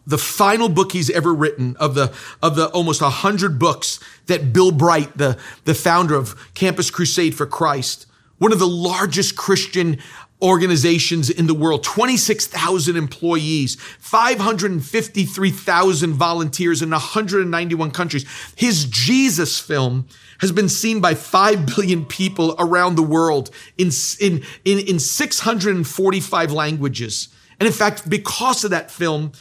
the 0.07 0.17
final 0.17 0.71
book 0.71 0.93
he's 0.93 1.11
ever 1.11 1.35
written 1.35 1.77
of 1.77 1.95
the 1.95 2.15
of 2.43 2.57
the 2.57 2.69
almost 2.69 3.03
a 3.03 3.11
hundred 3.11 3.59
books 3.59 4.01
that 4.25 4.55
Bill 4.55 4.73
Bright, 4.73 5.19
the, 5.19 5.39
the 5.67 5.75
founder 5.75 6.15
of 6.15 6.35
Campus 6.55 6.91
Crusade 6.91 7.35
for 7.35 7.45
Christ, 7.45 8.07
one 8.39 8.53
of 8.53 8.59
the 8.59 8.67
largest 8.67 9.37
Christian 9.37 9.99
organizations 10.41 11.29
in 11.31 11.49
the 11.49 11.55
world, 11.55 11.83
26,000 11.83 12.97
employees, 12.97 13.75
553,000 13.99 16.13
volunteers 16.13 16.81
in 16.81 16.91
191 16.91 17.91
countries. 17.91 18.25
His 18.55 18.85
Jesus 18.85 19.59
film 19.59 20.07
has 20.41 20.53
been 20.53 20.69
seen 20.69 21.01
by 21.01 21.15
5 21.15 21.67
billion 21.67 22.05
people 22.05 22.55
around 22.59 22.95
the 22.95 23.03
world 23.03 23.51
in, 23.77 23.91
in, 24.21 24.45
in, 24.65 24.79
in 24.79 25.01
645 25.01 26.53
languages. 26.53 27.31
And 27.59 27.67
in 27.67 27.73
fact, 27.73 28.09
because 28.09 28.63
of 28.63 28.71
that 28.71 28.93
film, 28.93 29.33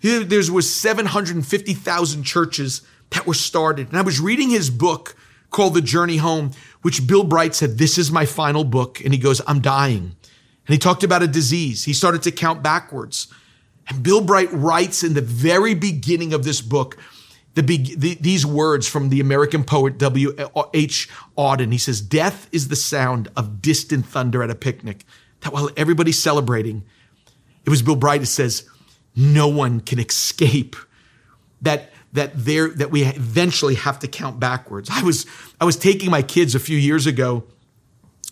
there 0.00 0.42
was 0.52 0.74
750,000 0.74 2.24
churches 2.24 2.82
that 3.10 3.24
were 3.26 3.34
started. 3.34 3.88
And 3.88 3.98
I 3.98 4.02
was 4.02 4.18
reading 4.18 4.50
his 4.50 4.70
book 4.70 5.14
called 5.50 5.74
The 5.74 5.80
Journey 5.80 6.16
Home, 6.16 6.50
which 6.86 7.04
Bill 7.04 7.24
Bright 7.24 7.52
said, 7.52 7.78
this 7.78 7.98
is 7.98 8.12
my 8.12 8.24
final 8.24 8.62
book. 8.62 9.00
And 9.00 9.12
he 9.12 9.18
goes, 9.18 9.42
I'm 9.48 9.60
dying. 9.60 10.02
And 10.04 10.72
he 10.72 10.78
talked 10.78 11.02
about 11.02 11.20
a 11.20 11.26
disease. 11.26 11.82
He 11.82 11.92
started 11.92 12.22
to 12.22 12.30
count 12.30 12.62
backwards. 12.62 13.26
And 13.88 14.04
Bill 14.04 14.20
Bright 14.20 14.52
writes 14.52 15.02
in 15.02 15.14
the 15.14 15.20
very 15.20 15.74
beginning 15.74 16.32
of 16.32 16.44
this 16.44 16.60
book, 16.60 16.96
the, 17.54 17.62
the, 17.62 18.14
these 18.20 18.46
words 18.46 18.86
from 18.86 19.08
the 19.08 19.18
American 19.18 19.64
poet 19.64 19.98
W.H. 19.98 21.08
Auden. 21.36 21.72
He 21.72 21.78
says, 21.78 22.00
Death 22.00 22.48
is 22.52 22.68
the 22.68 22.76
sound 22.76 23.32
of 23.36 23.60
distant 23.60 24.06
thunder 24.06 24.44
at 24.44 24.50
a 24.50 24.54
picnic. 24.54 25.02
That 25.40 25.52
while 25.52 25.70
everybody's 25.76 26.20
celebrating, 26.20 26.84
it 27.64 27.70
was 27.70 27.82
Bill 27.82 27.96
Bright 27.96 28.20
who 28.20 28.26
says, 28.26 28.62
No 29.16 29.48
one 29.48 29.80
can 29.80 29.98
escape 29.98 30.76
that 31.62 31.90
that 32.16 32.32
there 32.34 32.68
that 32.70 32.90
we 32.90 33.04
eventually 33.04 33.76
have 33.76 33.98
to 34.00 34.08
count 34.08 34.40
backwards. 34.40 34.88
I 34.90 35.02
was 35.02 35.26
I 35.60 35.64
was 35.64 35.76
taking 35.76 36.10
my 36.10 36.22
kids 36.22 36.54
a 36.54 36.58
few 36.58 36.76
years 36.76 37.06
ago 37.06 37.44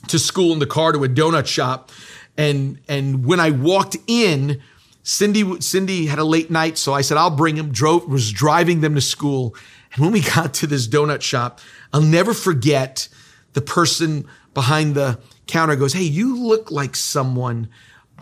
to 0.08 0.18
school 0.18 0.52
in 0.52 0.58
the 0.58 0.66
car 0.66 0.92
to 0.92 1.04
a 1.04 1.08
donut 1.08 1.46
shop, 1.46 1.92
and 2.36 2.80
and 2.88 3.24
when 3.24 3.40
I 3.40 3.50
walked 3.50 3.96
in, 4.06 4.60
Cindy 5.02 5.60
Cindy 5.60 6.06
had 6.06 6.18
a 6.18 6.24
late 6.24 6.50
night, 6.50 6.78
so 6.78 6.92
I 6.92 7.02
said 7.02 7.16
I'll 7.16 7.30
bring 7.30 7.56
them. 7.56 7.70
Drove 7.70 8.08
was 8.08 8.32
driving 8.32 8.80
them 8.80 8.94
to 8.94 9.00
school, 9.00 9.54
and 9.92 10.02
when 10.02 10.12
we 10.12 10.20
got 10.20 10.54
to 10.54 10.66
this 10.66 10.88
donut 10.88 11.20
shop, 11.20 11.60
I'll 11.92 12.00
never 12.00 12.34
forget 12.34 13.08
the 13.52 13.62
person 13.62 14.26
behind 14.54 14.94
the 14.94 15.20
counter 15.46 15.76
goes, 15.76 15.92
"Hey, 15.92 16.04
you 16.04 16.36
look 16.36 16.70
like 16.70 16.96
someone." 16.96 17.68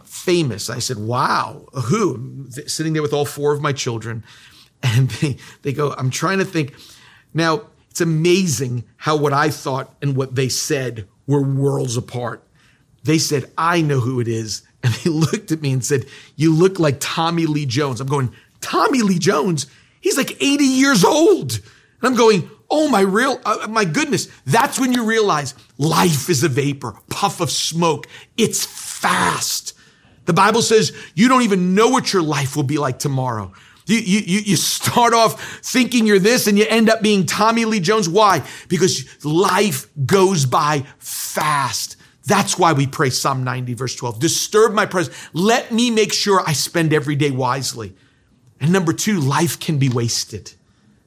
famous. 0.04 0.68
I 0.68 0.78
said, 0.78 0.98
wow, 0.98 1.66
who? 1.86 2.46
Sitting 2.66 2.92
there 2.92 3.02
with 3.02 3.14
all 3.14 3.24
four 3.24 3.52
of 3.54 3.62
my 3.62 3.72
children. 3.72 4.22
And 4.82 5.10
they, 5.20 5.36
they 5.62 5.72
go, 5.72 5.94
I'm 5.96 6.10
trying 6.10 6.38
to 6.38 6.44
think. 6.44 6.74
Now, 7.34 7.66
it's 7.90 8.00
amazing 8.00 8.84
how 8.96 9.16
what 9.16 9.32
I 9.32 9.50
thought 9.50 9.94
and 10.00 10.16
what 10.16 10.34
they 10.34 10.48
said 10.48 11.06
were 11.26 11.42
worlds 11.42 11.96
apart. 11.96 12.42
They 13.04 13.18
said, 13.18 13.50
I 13.58 13.82
know 13.82 14.00
who 14.00 14.20
it 14.20 14.28
is. 14.28 14.62
And 14.84 14.92
they 14.94 15.10
looked 15.10 15.52
at 15.52 15.62
me 15.62 15.70
and 15.72 15.84
said, 15.84 16.06
You 16.34 16.52
look 16.52 16.80
like 16.80 16.96
Tommy 16.98 17.46
Lee 17.46 17.66
Jones. 17.66 18.00
I'm 18.00 18.08
going, 18.08 18.32
Tommy 18.60 19.02
Lee 19.02 19.20
Jones? 19.20 19.68
He's 20.00 20.16
like 20.16 20.42
80 20.42 20.64
years 20.64 21.04
old. 21.04 21.52
And 21.52 21.62
I'm 22.02 22.16
going, 22.16 22.50
Oh 22.68 22.88
my 22.88 23.02
real, 23.02 23.40
uh, 23.44 23.68
my 23.70 23.84
goodness. 23.84 24.26
That's 24.44 24.80
when 24.80 24.92
you 24.92 25.04
realize 25.04 25.54
life 25.78 26.28
is 26.28 26.42
a 26.42 26.48
vapor, 26.48 26.96
puff 27.10 27.40
of 27.40 27.52
smoke. 27.52 28.08
It's 28.36 28.66
fast. 28.66 29.74
The 30.24 30.32
Bible 30.32 30.62
says 30.62 30.92
you 31.14 31.28
don't 31.28 31.42
even 31.42 31.76
know 31.76 31.90
what 31.90 32.12
your 32.12 32.22
life 32.22 32.56
will 32.56 32.62
be 32.64 32.78
like 32.78 32.98
tomorrow. 32.98 33.52
You, 33.86 33.98
you, 33.98 34.40
you 34.40 34.56
start 34.56 35.12
off 35.12 35.60
thinking 35.64 36.06
you're 36.06 36.18
this 36.18 36.46
and 36.46 36.56
you 36.56 36.64
end 36.68 36.88
up 36.88 37.02
being 37.02 37.26
Tommy 37.26 37.64
Lee 37.64 37.80
Jones. 37.80 38.08
Why? 38.08 38.46
Because 38.68 39.24
life 39.24 39.88
goes 40.06 40.46
by 40.46 40.84
fast. 40.98 41.96
That's 42.24 42.56
why 42.56 42.72
we 42.72 42.86
pray 42.86 43.10
Psalm 43.10 43.42
90 43.44 43.74
verse 43.74 43.96
12. 43.96 44.20
Disturb 44.20 44.72
my 44.72 44.86
presence. 44.86 45.16
Let 45.32 45.72
me 45.72 45.90
make 45.90 46.12
sure 46.12 46.42
I 46.46 46.52
spend 46.52 46.92
every 46.92 47.16
day 47.16 47.30
wisely. 47.30 47.94
And 48.60 48.72
number 48.72 48.92
two, 48.92 49.18
life 49.18 49.58
can 49.58 49.78
be 49.78 49.88
wasted. 49.88 50.52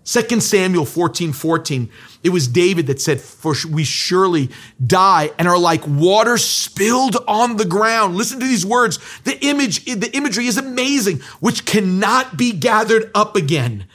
2 0.06 0.39
Samuel 0.39 0.86
14, 0.86 1.34
14, 1.34 1.89
it 2.24 2.30
was 2.30 2.48
David 2.48 2.86
that 2.88 3.02
said, 3.02 3.20
for 3.20 3.56
we 3.70 3.84
surely 3.84 4.52
die 4.86 5.32
and 5.39 5.48
are 5.48 5.58
like 5.58 5.86
water 5.88 6.38
spilled 6.38 7.18
on 7.28 7.58
the 7.58 7.65
ground. 7.65 8.15
Listen 8.15 8.39
to 8.39 8.46
these 8.46 8.65
words. 8.65 9.00
The 9.24 9.44
image, 9.44 9.84
the 9.86 10.15
imagery 10.15 10.46
is 10.46 10.58
amazing, 10.58 11.22
which 11.39 11.65
cannot 11.65 12.38
be 12.38 12.52
gathered 12.52 13.10
up 13.15 13.36
again. 13.36 13.88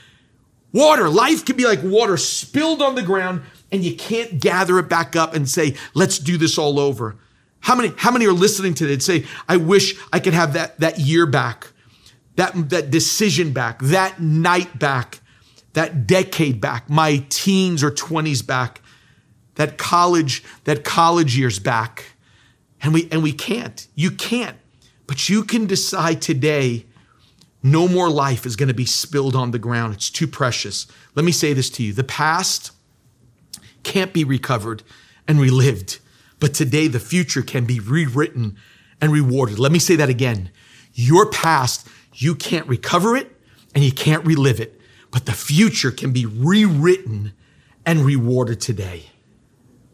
Water, 0.73 1.09
life 1.09 1.45
can 1.45 1.55
be 1.55 1.65
like 1.65 1.81
water 1.81 2.17
spilled 2.17 2.81
on 2.81 2.95
the 2.95 3.03
ground 3.03 3.43
and 3.71 3.81
you 3.81 3.95
can't 3.95 4.41
gather 4.41 4.79
it 4.79 4.89
back 4.89 5.15
up 5.15 5.33
and 5.33 5.49
say, 5.49 5.75
let's 5.93 6.19
do 6.19 6.37
this 6.37 6.57
all 6.57 6.77
over. 6.77 7.15
How 7.61 7.75
many, 7.75 7.93
how 7.97 8.11
many 8.11 8.25
are 8.27 8.33
listening 8.33 8.73
to 8.75 8.91
it 8.91 9.01
say, 9.01 9.25
I 9.47 9.57
wish 9.57 9.95
I 10.11 10.19
could 10.19 10.33
have 10.33 10.53
that, 10.53 10.77
that 10.81 10.99
year 10.99 11.25
back, 11.25 11.67
that, 12.35 12.69
that 12.69 12.91
decision 12.91 13.53
back, 13.53 13.79
that 13.79 14.19
night 14.19 14.77
back 14.77 15.20
that 15.73 16.07
decade 16.07 16.59
back, 16.59 16.89
my 16.89 17.23
teens 17.29 17.83
or 17.83 17.91
20s 17.91 18.45
back, 18.45 18.81
that 19.55 19.77
college, 19.77 20.43
that 20.65 20.83
college 20.83 21.37
years 21.37 21.59
back. 21.59 22.05
And 22.81 22.93
we, 22.93 23.07
and 23.11 23.21
we 23.21 23.31
can't. 23.31 23.87
You 23.95 24.11
can't. 24.11 24.57
But 25.07 25.29
you 25.29 25.43
can 25.43 25.67
decide 25.67 26.21
today 26.21 26.85
no 27.63 27.87
more 27.87 28.09
life 28.09 28.45
is 28.45 28.55
going 28.55 28.69
to 28.69 28.73
be 28.73 28.85
spilled 28.85 29.35
on 29.35 29.51
the 29.51 29.59
ground. 29.59 29.93
It's 29.93 30.09
too 30.09 30.27
precious. 30.27 30.87
Let 31.15 31.25
me 31.25 31.31
say 31.31 31.53
this 31.53 31.69
to 31.71 31.83
you. 31.83 31.93
The 31.93 32.03
past 32.03 32.71
can't 33.83 34.13
be 34.13 34.23
recovered 34.23 34.83
and 35.27 35.39
relived, 35.39 35.99
but 36.39 36.53
today 36.53 36.87
the 36.87 36.99
future 36.99 37.43
can 37.43 37.65
be 37.65 37.79
rewritten 37.79 38.57
and 38.99 39.11
rewarded. 39.11 39.59
Let 39.59 39.71
me 39.71 39.79
say 39.79 39.95
that 39.95 40.09
again. 40.09 40.49
Your 40.93 41.29
past, 41.29 41.87
you 42.13 42.33
can't 42.35 42.67
recover 42.67 43.15
it 43.15 43.31
and 43.75 43.83
you 43.83 43.91
can't 43.91 44.25
relive 44.25 44.59
it 44.59 44.80
but 45.11 45.25
the 45.25 45.33
future 45.33 45.91
can 45.91 46.11
be 46.11 46.25
rewritten 46.25 47.33
and 47.85 48.01
rewarded 48.01 48.61
today. 48.61 49.03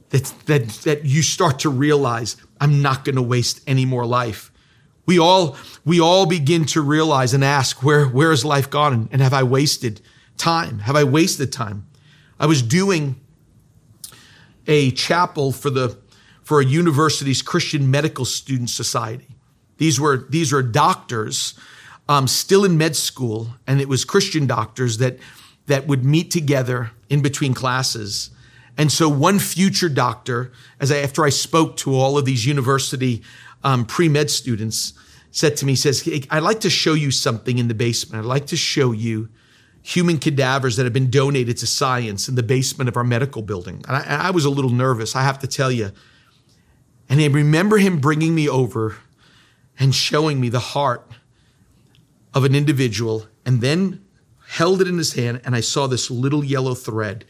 That, 0.09 0.33
that, 0.45 0.67
that 0.85 1.05
you 1.05 1.21
start 1.21 1.59
to 1.59 1.69
realize, 1.69 2.37
I'm 2.61 2.81
not 2.81 3.03
going 3.03 3.17
to 3.17 3.21
waste 3.21 3.61
any 3.67 3.85
more 3.85 4.05
life. 4.05 4.51
We 5.05 5.19
all, 5.19 5.57
we 5.83 5.99
all 5.99 6.25
begin 6.25 6.65
to 6.67 6.81
realize 6.81 7.33
and 7.33 7.43
ask, 7.43 7.83
where, 7.83 8.05
where 8.05 8.29
has 8.29 8.45
life 8.45 8.69
gone? 8.69 9.09
And 9.11 9.21
have 9.21 9.33
I 9.33 9.43
wasted 9.43 10.01
time? 10.37 10.79
Have 10.79 10.95
I 10.95 11.03
wasted 11.03 11.51
time? 11.51 11.87
I 12.39 12.45
was 12.45 12.61
doing 12.61 13.19
a 14.67 14.91
chapel 14.91 15.51
for 15.51 15.69
the, 15.69 15.97
for 16.43 16.61
a 16.61 16.65
university's 16.65 17.41
Christian 17.41 17.89
Medical 17.89 18.25
Student 18.25 18.69
Society. 18.69 19.27
These 19.77 19.99
were, 19.99 20.25
these 20.29 20.51
were 20.53 20.63
doctors 20.63 21.53
um, 22.09 22.27
still 22.27 22.63
in 22.65 22.77
med 22.77 22.95
school, 22.95 23.47
and 23.65 23.81
it 23.81 23.89
was 23.89 24.05
Christian 24.05 24.47
doctors 24.47 24.97
that 24.97 25.17
that 25.67 25.87
would 25.87 26.03
meet 26.03 26.31
together 26.31 26.91
in 27.09 27.21
between 27.21 27.53
classes. 27.53 28.29
And 28.77 28.91
so 28.91 29.09
one 29.09 29.39
future 29.39 29.89
doctor, 29.89 30.51
as 30.79 30.91
I, 30.91 30.97
after 30.97 31.25
I 31.25 31.29
spoke 31.29 31.77
to 31.77 31.95
all 31.95 32.17
of 32.17 32.25
these 32.25 32.45
university 32.45 33.21
um, 33.63 33.85
pre-med 33.85 34.29
students, 34.29 34.93
said 35.31 35.57
to 35.57 35.65
me, 35.65 35.75
says, 35.75 36.01
hey, 36.01 36.23
I'd 36.29 36.43
like 36.43 36.61
to 36.61 36.69
show 36.69 36.93
you 36.93 37.11
something 37.11 37.57
in 37.57 37.67
the 37.67 37.73
basement. 37.73 38.23
I'd 38.23 38.27
like 38.27 38.47
to 38.47 38.55
show 38.55 38.91
you 38.91 39.29
human 39.81 40.19
cadavers 40.19 40.75
that 40.77 40.83
have 40.83 40.93
been 40.93 41.09
donated 41.09 41.57
to 41.57 41.67
science 41.67 42.29
in 42.29 42.35
the 42.35 42.43
basement 42.43 42.87
of 42.87 42.97
our 42.97 43.03
medical 43.03 43.41
building. 43.41 43.83
And 43.87 43.97
I, 43.97 44.27
I 44.27 44.31
was 44.31 44.45
a 44.45 44.49
little 44.49 44.71
nervous, 44.71 45.15
I 45.15 45.23
have 45.23 45.39
to 45.39 45.47
tell 45.47 45.71
you. 45.71 45.91
And 47.09 47.19
I 47.19 47.27
remember 47.27 47.77
him 47.77 47.99
bringing 47.99 48.35
me 48.35 48.47
over 48.47 48.97
and 49.79 49.93
showing 49.93 50.39
me 50.39 50.49
the 50.49 50.59
heart 50.59 51.09
of 52.37 52.43
an 52.43 52.53
individual 52.53 53.25
and 53.47 53.61
then 53.61 54.05
held 54.49 54.79
it 54.79 54.87
in 54.87 54.99
his 54.99 55.13
hand 55.13 55.41
and 55.43 55.55
I 55.55 55.61
saw 55.61 55.87
this 55.87 56.11
little 56.11 56.45
yellow 56.45 56.75
thread 56.75 57.25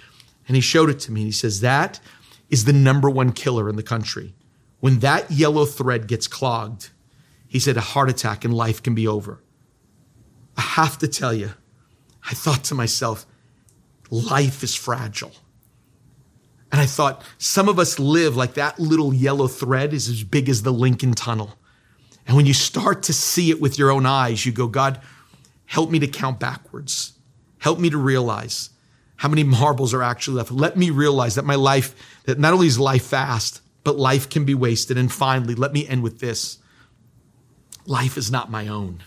and 0.49 0.55
he 0.55 0.61
showed 0.61 0.89
it 0.89 0.99
to 1.01 1.13
me 1.13 1.21
and 1.21 1.27
he 1.29 1.31
says 1.31 1.61
that 1.61 2.01
is 2.49 2.65
the 2.65 2.73
number 2.73 3.09
one 3.09 3.31
killer 3.31 3.69
in 3.69 3.77
the 3.77 3.83
country. 3.83 4.35
When 4.81 4.99
that 4.99 5.31
yellow 5.31 5.63
thread 5.63 6.09
gets 6.09 6.27
clogged, 6.27 6.89
he 7.47 7.57
said 7.57 7.77
a 7.77 7.81
heart 7.81 8.09
attack 8.09 8.43
and 8.43 8.53
life 8.53 8.83
can 8.83 8.95
be 8.95 9.07
over. 9.07 9.41
I 10.57 10.61
have 10.61 10.97
to 10.97 11.07
tell 11.07 11.33
you, 11.33 11.51
I 12.29 12.33
thought 12.33 12.65
to 12.65 12.75
myself, 12.75 13.25
life 14.09 14.61
is 14.61 14.75
fragile. 14.75 15.31
And 16.69 16.81
I 16.81 16.85
thought, 16.85 17.23
some 17.37 17.69
of 17.69 17.79
us 17.79 17.97
live 17.97 18.35
like 18.35 18.55
that 18.55 18.77
little 18.77 19.13
yellow 19.13 19.47
thread 19.47 19.93
is 19.93 20.09
as 20.09 20.23
big 20.23 20.49
as 20.49 20.63
the 20.63 20.73
Lincoln 20.73 21.13
Tunnel. 21.13 21.57
And 22.27 22.35
when 22.35 22.45
you 22.45 22.53
start 22.53 23.03
to 23.03 23.13
see 23.13 23.49
it 23.49 23.61
with 23.61 23.79
your 23.79 23.89
own 23.89 24.05
eyes, 24.05 24.45
you 24.45 24.51
go, 24.51 24.67
God, 24.67 25.01
help 25.65 25.89
me 25.89 25.99
to 25.99 26.07
count 26.07 26.39
backwards. 26.39 27.13
Help 27.59 27.79
me 27.79 27.89
to 27.89 27.97
realize 27.97 28.69
how 29.15 29.29
many 29.29 29.43
marbles 29.43 29.93
are 29.93 30.03
actually 30.03 30.37
left. 30.37 30.51
Let 30.51 30.77
me 30.77 30.89
realize 30.89 31.35
that 31.35 31.45
my 31.45 31.55
life, 31.55 31.95
that 32.25 32.37
not 32.37 32.53
only 32.53 32.67
is 32.67 32.77
life 32.77 33.05
fast, 33.05 33.61
but 33.83 33.97
life 33.97 34.29
can 34.29 34.45
be 34.45 34.53
wasted. 34.53 34.97
And 34.97 35.11
finally, 35.11 35.55
let 35.55 35.73
me 35.73 35.87
end 35.87 36.03
with 36.03 36.19
this. 36.19 36.59
Life 37.85 38.17
is 38.17 38.29
not 38.29 38.51
my 38.51 38.67
own. 38.67 39.01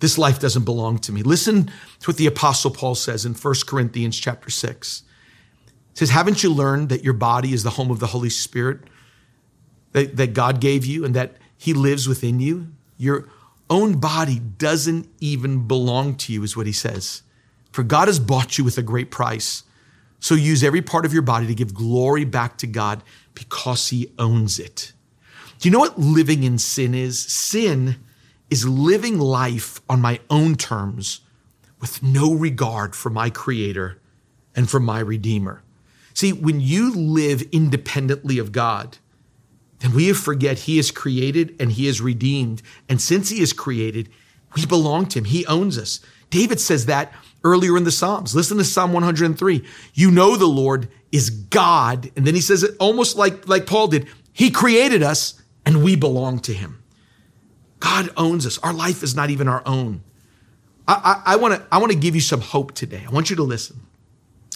This 0.00 0.16
life 0.16 0.38
doesn't 0.38 0.64
belong 0.64 0.98
to 1.00 1.12
me. 1.12 1.22
Listen 1.22 1.66
to 2.00 2.10
what 2.10 2.16
the 2.16 2.26
apostle 2.26 2.70
Paul 2.70 2.94
says 2.94 3.24
in 3.24 3.34
1 3.34 3.54
Corinthians 3.66 4.18
chapter 4.18 4.50
6. 4.50 5.02
It 5.92 5.98
says, 5.98 6.10
haven't 6.10 6.42
you 6.42 6.52
learned 6.52 6.90
that 6.90 7.02
your 7.02 7.14
body 7.14 7.52
is 7.52 7.62
the 7.62 7.70
home 7.70 7.90
of 7.90 7.98
the 7.98 8.08
Holy 8.08 8.30
Spirit 8.30 8.80
that, 9.92 10.16
that 10.16 10.34
God 10.34 10.60
gave 10.60 10.86
you 10.86 11.04
and 11.04 11.14
that 11.16 11.36
he 11.60 11.74
lives 11.74 12.08
within 12.08 12.40
you. 12.40 12.68
Your 12.96 13.28
own 13.68 13.98
body 13.98 14.38
doesn't 14.38 15.06
even 15.20 15.68
belong 15.68 16.14
to 16.14 16.32
you, 16.32 16.42
is 16.42 16.56
what 16.56 16.66
he 16.66 16.72
says. 16.72 17.22
For 17.70 17.82
God 17.82 18.08
has 18.08 18.18
bought 18.18 18.56
you 18.56 18.64
with 18.64 18.78
a 18.78 18.82
great 18.82 19.10
price. 19.10 19.64
So 20.20 20.34
use 20.34 20.64
every 20.64 20.80
part 20.80 21.04
of 21.04 21.12
your 21.12 21.20
body 21.20 21.46
to 21.46 21.54
give 21.54 21.74
glory 21.74 22.24
back 22.24 22.56
to 22.58 22.66
God 22.66 23.02
because 23.34 23.90
he 23.90 24.10
owns 24.18 24.58
it. 24.58 24.94
Do 25.58 25.68
you 25.68 25.72
know 25.72 25.80
what 25.80 25.98
living 25.98 26.44
in 26.44 26.56
sin 26.56 26.94
is? 26.94 27.20
Sin 27.20 27.96
is 28.48 28.66
living 28.66 29.18
life 29.18 29.82
on 29.86 30.00
my 30.00 30.18
own 30.30 30.54
terms 30.54 31.20
with 31.78 32.02
no 32.02 32.32
regard 32.32 32.96
for 32.96 33.10
my 33.10 33.28
creator 33.28 33.98
and 34.56 34.70
for 34.70 34.80
my 34.80 35.00
redeemer. 35.00 35.62
See, 36.14 36.32
when 36.32 36.58
you 36.58 36.90
live 36.94 37.42
independently 37.52 38.38
of 38.38 38.50
God, 38.50 38.96
then 39.80 39.94
we 39.94 40.12
forget 40.12 40.60
he 40.60 40.78
is 40.78 40.90
created 40.90 41.56
and 41.58 41.72
he 41.72 41.88
is 41.88 42.00
redeemed. 42.00 42.62
And 42.88 43.00
since 43.00 43.30
he 43.30 43.40
is 43.40 43.52
created, 43.52 44.08
we 44.54 44.66
belong 44.66 45.06
to 45.06 45.18
him. 45.18 45.24
He 45.24 45.46
owns 45.46 45.78
us. 45.78 46.00
David 46.28 46.60
says 46.60 46.86
that 46.86 47.12
earlier 47.42 47.76
in 47.76 47.84
the 47.84 47.90
Psalms. 47.90 48.34
Listen 48.34 48.58
to 48.58 48.64
Psalm 48.64 48.92
103. 48.92 49.64
You 49.94 50.10
know 50.10 50.36
the 50.36 50.46
Lord 50.46 50.88
is 51.10 51.30
God. 51.30 52.10
And 52.14 52.26
then 52.26 52.34
he 52.34 52.42
says 52.42 52.62
it 52.62 52.76
almost 52.78 53.16
like, 53.16 53.48
like 53.48 53.66
Paul 53.66 53.88
did. 53.88 54.06
He 54.32 54.50
created 54.50 55.02
us 55.02 55.42
and 55.64 55.82
we 55.82 55.96
belong 55.96 56.40
to 56.40 56.52
him. 56.52 56.82
God 57.78 58.10
owns 58.18 58.46
us. 58.46 58.58
Our 58.58 58.74
life 58.74 59.02
is 59.02 59.14
not 59.14 59.30
even 59.30 59.48
our 59.48 59.62
own. 59.64 60.02
I, 60.86 61.22
I, 61.24 61.32
I 61.32 61.36
want 61.36 61.54
to 61.54 61.66
I 61.72 61.78
want 61.78 61.92
to 61.92 61.98
give 61.98 62.14
you 62.14 62.20
some 62.20 62.42
hope 62.42 62.72
today. 62.72 63.04
I 63.06 63.10
want 63.10 63.30
you 63.30 63.36
to 63.36 63.42
listen. 63.42 63.80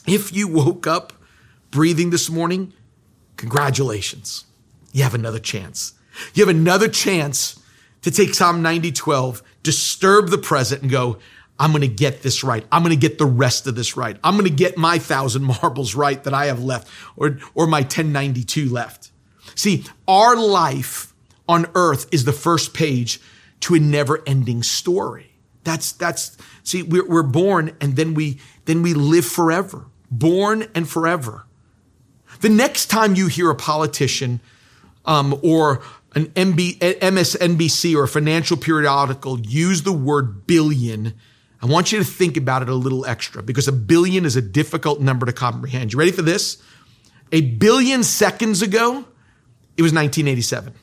If 0.07 0.35
you 0.35 0.49
woke 0.49 0.87
up 0.87 1.15
breathing 1.71 2.11
this 2.11 2.29
morning, 2.29 2.75
congratulations 3.37 4.45
you 4.95 5.03
have 5.03 5.15
another 5.15 5.41
chance. 5.41 5.93
You 6.33 6.47
have 6.47 6.55
another 6.55 6.89
chance 6.89 7.61
to 8.03 8.13
take 8.13 8.33
Psalm 8.33 8.63
90, 8.63 8.93
12, 8.93 9.43
disturb 9.65 10.29
the 10.29 10.39
present 10.39 10.83
and 10.83 10.91
go, 10.91 11.19
I'm 11.59 11.73
going 11.73 11.83
to 11.83 11.89
get 11.89 12.23
this 12.23 12.45
right. 12.45 12.65
I'm 12.71 12.83
going 12.83 12.95
to 12.95 13.09
get 13.09 13.19
the 13.19 13.27
rest 13.27 13.67
of 13.67 13.75
this 13.75 13.97
right. 13.97 14.17
I'm 14.23 14.35
going 14.35 14.49
to 14.49 14.55
get 14.55 14.79
my 14.79 14.99
thousand 14.99 15.43
marbles 15.63 15.97
right 15.97 16.23
that 16.23 16.33
I 16.33 16.47
have 16.47 16.63
left 16.63 16.89
or, 17.17 17.39
or 17.55 17.67
my 17.67 17.81
1092 17.81 18.69
left. 18.69 19.11
See, 19.57 19.85
our 20.07 20.37
life 20.37 21.13
on 21.49 21.67
earth 21.75 22.07
is 22.13 22.25
the 22.25 22.33
first 22.33 22.73
page 22.73 23.21
to 23.61 23.75
a 23.75 23.81
never 23.81 24.23
ending 24.27 24.63
story. 24.63 25.33
That's, 25.65 25.91
that's, 25.91 26.37
see, 26.63 26.83
we're, 26.83 27.09
we're 27.09 27.23
born 27.25 27.77
and 27.81 27.97
then 27.97 28.15
we, 28.15 28.39
then 28.67 28.83
we 28.83 28.95
live 28.95 29.27
forever, 29.27 29.87
born 30.09 30.69
and 30.73 30.89
forever. 30.89 31.47
The 32.43 32.49
next 32.49 32.87
time 32.87 33.17
you 33.17 33.27
hear 33.27 33.51
a 33.51 33.57
politician 33.57 34.41
um, 35.05 35.39
or 35.43 35.83
an 36.15 36.27
MB, 36.27 36.79
MSNBC 36.79 37.97
or 37.97 38.05
a 38.05 38.09
financial 38.09 38.57
periodical 38.57 39.41
use 39.41 39.83
the 39.83 39.93
word 39.93 40.47
billion, 40.47 41.15
I 41.61 41.67
want 41.67 41.93
you 41.93 41.99
to 41.99 42.05
think 42.05 42.37
about 42.37 42.63
it 42.63 42.69
a 42.69 42.75
little 42.75 43.05
extra 43.07 43.43
because 43.43 43.69
a 43.69 43.73
billion 43.73 44.25
is 44.25 44.37
a 44.37 44.43
difficult 44.43 45.01
number 45.01 45.27
to 45.27 45.33
comprehend. 45.33 45.93
You 45.93 45.99
ready 45.99 46.13
for 46.13 46.23
this? 46.23 46.63
A 47.33 47.41
billion 47.41 48.05
seconds 48.05 48.63
ago, 48.63 49.05
it 49.77 49.83
was 49.83 49.93
1987. 49.93 50.75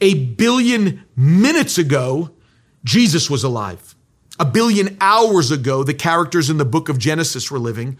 A 0.00 0.14
billion 0.14 1.04
minutes 1.14 1.78
ago, 1.78 2.30
Jesus 2.84 3.28
was 3.28 3.44
alive. 3.44 3.94
A 4.40 4.44
billion 4.44 4.96
hours 5.00 5.50
ago, 5.50 5.84
the 5.84 5.94
characters 5.94 6.48
in 6.48 6.58
the 6.58 6.64
book 6.64 6.88
of 6.88 6.98
Genesis 6.98 7.50
were 7.50 7.58
living. 7.58 7.98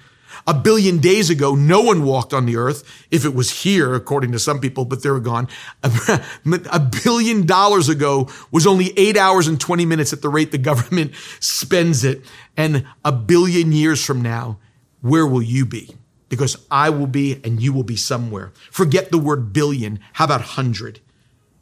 A 0.49 0.55
billion 0.55 0.97
days 0.97 1.29
ago, 1.29 1.55
no 1.55 1.83
one 1.83 2.05
walked 2.05 2.33
on 2.33 2.47
the 2.47 2.57
earth. 2.57 2.83
If 3.11 3.27
it 3.27 3.35
was 3.35 3.65
here, 3.65 3.95
according 3.95 4.33
to 4.33 4.39
some 4.39 4.61
people, 4.61 4.87
but 4.87 5.03
they're 5.03 5.21
gone. 5.21 5.47
A 5.83 6.91
billion 7.05 7.45
dollars 7.45 7.91
ago 7.91 8.31
was 8.51 8.67
only 8.67 8.99
eight 8.99 9.19
hours 9.19 9.47
and 9.47 9.61
20 9.61 9.85
minutes 9.85 10.15
at 10.15 10.23
the 10.23 10.31
rate 10.31 10.51
the 10.51 10.57
government 10.57 11.13
spends 11.41 12.03
it. 12.03 12.25
And 12.57 12.87
a 13.05 13.13
billion 13.13 13.73
years 13.73 14.03
from 14.03 14.23
now, 14.23 14.59
where 15.03 15.27
will 15.27 15.43
you 15.43 15.67
be? 15.67 15.95
Because 16.31 16.57
I 16.71 16.89
will 16.89 17.07
be 17.07 17.43
and 17.45 17.63
you 17.63 17.75
will 17.75 17.85
be 17.85 17.97
somewhere. 17.97 18.55
Forget 18.71 19.11
the 19.11 19.19
word 19.19 19.53
billion. 19.53 20.01
How 20.15 20.25
about 20.25 20.41
hundred? 20.41 21.01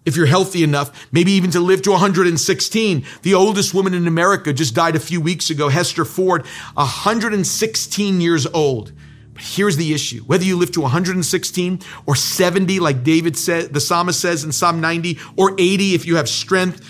If 0.06 0.16
you're 0.16 0.26
healthy 0.26 0.62
enough, 0.62 1.08
maybe 1.12 1.32
even 1.32 1.50
to 1.50 1.60
live 1.60 1.82
to 1.82 1.90
116. 1.90 3.04
The 3.22 3.34
oldest 3.34 3.74
woman 3.74 3.92
in 3.92 4.06
America 4.06 4.52
just 4.52 4.74
died 4.74 4.96
a 4.96 5.00
few 5.00 5.20
weeks 5.20 5.50
ago, 5.50 5.68
Hester 5.68 6.04
Ford, 6.04 6.46
116 6.74 8.20
years 8.20 8.46
old. 8.46 8.92
But 9.34 9.42
here's 9.42 9.76
the 9.76 9.92
issue. 9.92 10.22
Whether 10.22 10.44
you 10.44 10.56
live 10.56 10.72
to 10.72 10.80
116 10.80 11.80
or 12.06 12.16
70, 12.16 12.80
like 12.80 13.02
David 13.02 13.36
said, 13.36 13.74
the 13.74 13.80
psalmist 13.80 14.18
says 14.18 14.44
in 14.44 14.52
Psalm 14.52 14.80
90, 14.80 15.18
or 15.36 15.54
80 15.58 15.94
if 15.94 16.06
you 16.06 16.16
have 16.16 16.28
strength, 16.28 16.88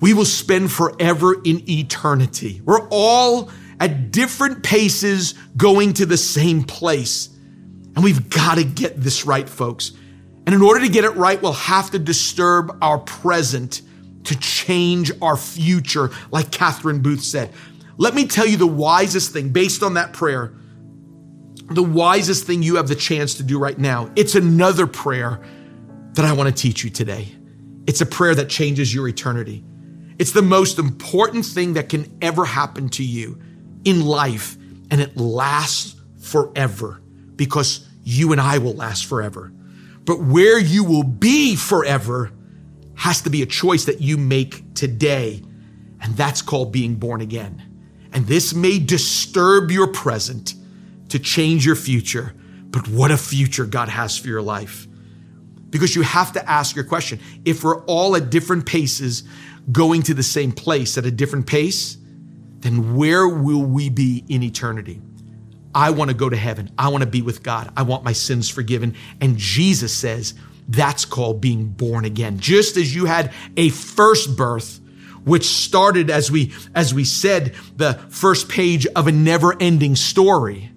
we 0.00 0.14
will 0.14 0.24
spend 0.24 0.72
forever 0.72 1.34
in 1.44 1.62
eternity. 1.70 2.62
We're 2.64 2.88
all 2.88 3.50
at 3.78 4.10
different 4.10 4.62
paces 4.62 5.34
going 5.56 5.92
to 5.94 6.06
the 6.06 6.16
same 6.16 6.64
place. 6.64 7.28
And 7.94 8.02
we've 8.02 8.30
got 8.30 8.56
to 8.56 8.64
get 8.64 9.00
this 9.00 9.26
right, 9.26 9.48
folks. 9.48 9.92
And 10.46 10.54
in 10.54 10.62
order 10.62 10.80
to 10.80 10.88
get 10.88 11.04
it 11.04 11.14
right, 11.16 11.40
we'll 11.40 11.52
have 11.52 11.90
to 11.90 11.98
disturb 11.98 12.76
our 12.82 12.98
present 12.98 13.82
to 14.24 14.38
change 14.38 15.12
our 15.22 15.36
future, 15.36 16.10
like 16.30 16.50
Catherine 16.50 17.00
Booth 17.00 17.22
said. 17.22 17.52
Let 17.96 18.14
me 18.14 18.26
tell 18.26 18.46
you 18.46 18.56
the 18.56 18.66
wisest 18.66 19.32
thing 19.32 19.50
based 19.50 19.82
on 19.82 19.94
that 19.94 20.12
prayer. 20.12 20.54
The 21.70 21.82
wisest 21.82 22.46
thing 22.46 22.62
you 22.62 22.76
have 22.76 22.88
the 22.88 22.94
chance 22.94 23.34
to 23.34 23.42
do 23.42 23.58
right 23.58 23.78
now. 23.78 24.10
It's 24.16 24.34
another 24.34 24.86
prayer 24.86 25.40
that 26.14 26.24
I 26.24 26.32
want 26.32 26.54
to 26.54 26.62
teach 26.62 26.82
you 26.82 26.90
today. 26.90 27.28
It's 27.86 28.00
a 28.00 28.06
prayer 28.06 28.34
that 28.34 28.48
changes 28.48 28.94
your 28.94 29.06
eternity. 29.08 29.64
It's 30.18 30.32
the 30.32 30.42
most 30.42 30.78
important 30.78 31.46
thing 31.46 31.74
that 31.74 31.88
can 31.88 32.18
ever 32.20 32.44
happen 32.44 32.88
to 32.90 33.04
you 33.04 33.40
in 33.84 34.04
life, 34.04 34.56
and 34.90 35.00
it 35.00 35.16
lasts 35.16 35.94
forever 36.20 37.00
because 37.36 37.86
you 38.02 38.32
and 38.32 38.40
I 38.40 38.58
will 38.58 38.74
last 38.74 39.06
forever. 39.06 39.52
But 40.04 40.22
where 40.22 40.58
you 40.58 40.84
will 40.84 41.04
be 41.04 41.56
forever 41.56 42.32
has 42.96 43.22
to 43.22 43.30
be 43.30 43.42
a 43.42 43.46
choice 43.46 43.84
that 43.86 44.00
you 44.00 44.16
make 44.16 44.74
today. 44.74 45.42
And 46.02 46.16
that's 46.16 46.42
called 46.42 46.72
being 46.72 46.96
born 46.96 47.20
again. 47.20 47.62
And 48.12 48.26
this 48.26 48.54
may 48.54 48.78
disturb 48.78 49.70
your 49.70 49.86
present 49.86 50.54
to 51.10 51.18
change 51.18 51.64
your 51.64 51.76
future. 51.76 52.34
But 52.70 52.88
what 52.88 53.10
a 53.10 53.16
future 53.16 53.64
God 53.64 53.88
has 53.88 54.16
for 54.18 54.28
your 54.28 54.42
life. 54.42 54.86
Because 55.70 55.94
you 55.94 56.02
have 56.02 56.32
to 56.32 56.50
ask 56.50 56.74
your 56.74 56.84
question. 56.84 57.20
If 57.44 57.62
we're 57.62 57.84
all 57.84 58.16
at 58.16 58.30
different 58.30 58.66
paces 58.66 59.22
going 59.70 60.02
to 60.02 60.14
the 60.14 60.22
same 60.22 60.52
place 60.52 60.98
at 60.98 61.06
a 61.06 61.10
different 61.10 61.46
pace, 61.46 61.96
then 62.60 62.96
where 62.96 63.28
will 63.28 63.62
we 63.62 63.88
be 63.88 64.24
in 64.28 64.42
eternity? 64.42 65.00
I 65.74 65.90
want 65.90 66.10
to 66.10 66.16
go 66.16 66.28
to 66.28 66.36
heaven. 66.36 66.70
I 66.76 66.88
want 66.88 67.02
to 67.02 67.08
be 67.08 67.22
with 67.22 67.42
God. 67.42 67.72
I 67.76 67.82
want 67.82 68.04
my 68.04 68.12
sins 68.12 68.48
forgiven. 68.48 68.94
And 69.20 69.36
Jesus 69.36 69.94
says 69.94 70.34
that's 70.68 71.04
called 71.04 71.40
being 71.40 71.66
born 71.66 72.04
again. 72.04 72.38
Just 72.38 72.76
as 72.76 72.94
you 72.94 73.06
had 73.06 73.32
a 73.56 73.70
first 73.70 74.36
birth, 74.36 74.80
which 75.24 75.44
started 75.44 76.10
as 76.10 76.30
we, 76.30 76.52
as 76.74 76.94
we 76.94 77.04
said, 77.04 77.54
the 77.76 77.94
first 78.08 78.48
page 78.48 78.86
of 78.86 79.06
a 79.06 79.12
never 79.12 79.54
ending 79.60 79.96
story. 79.96 80.70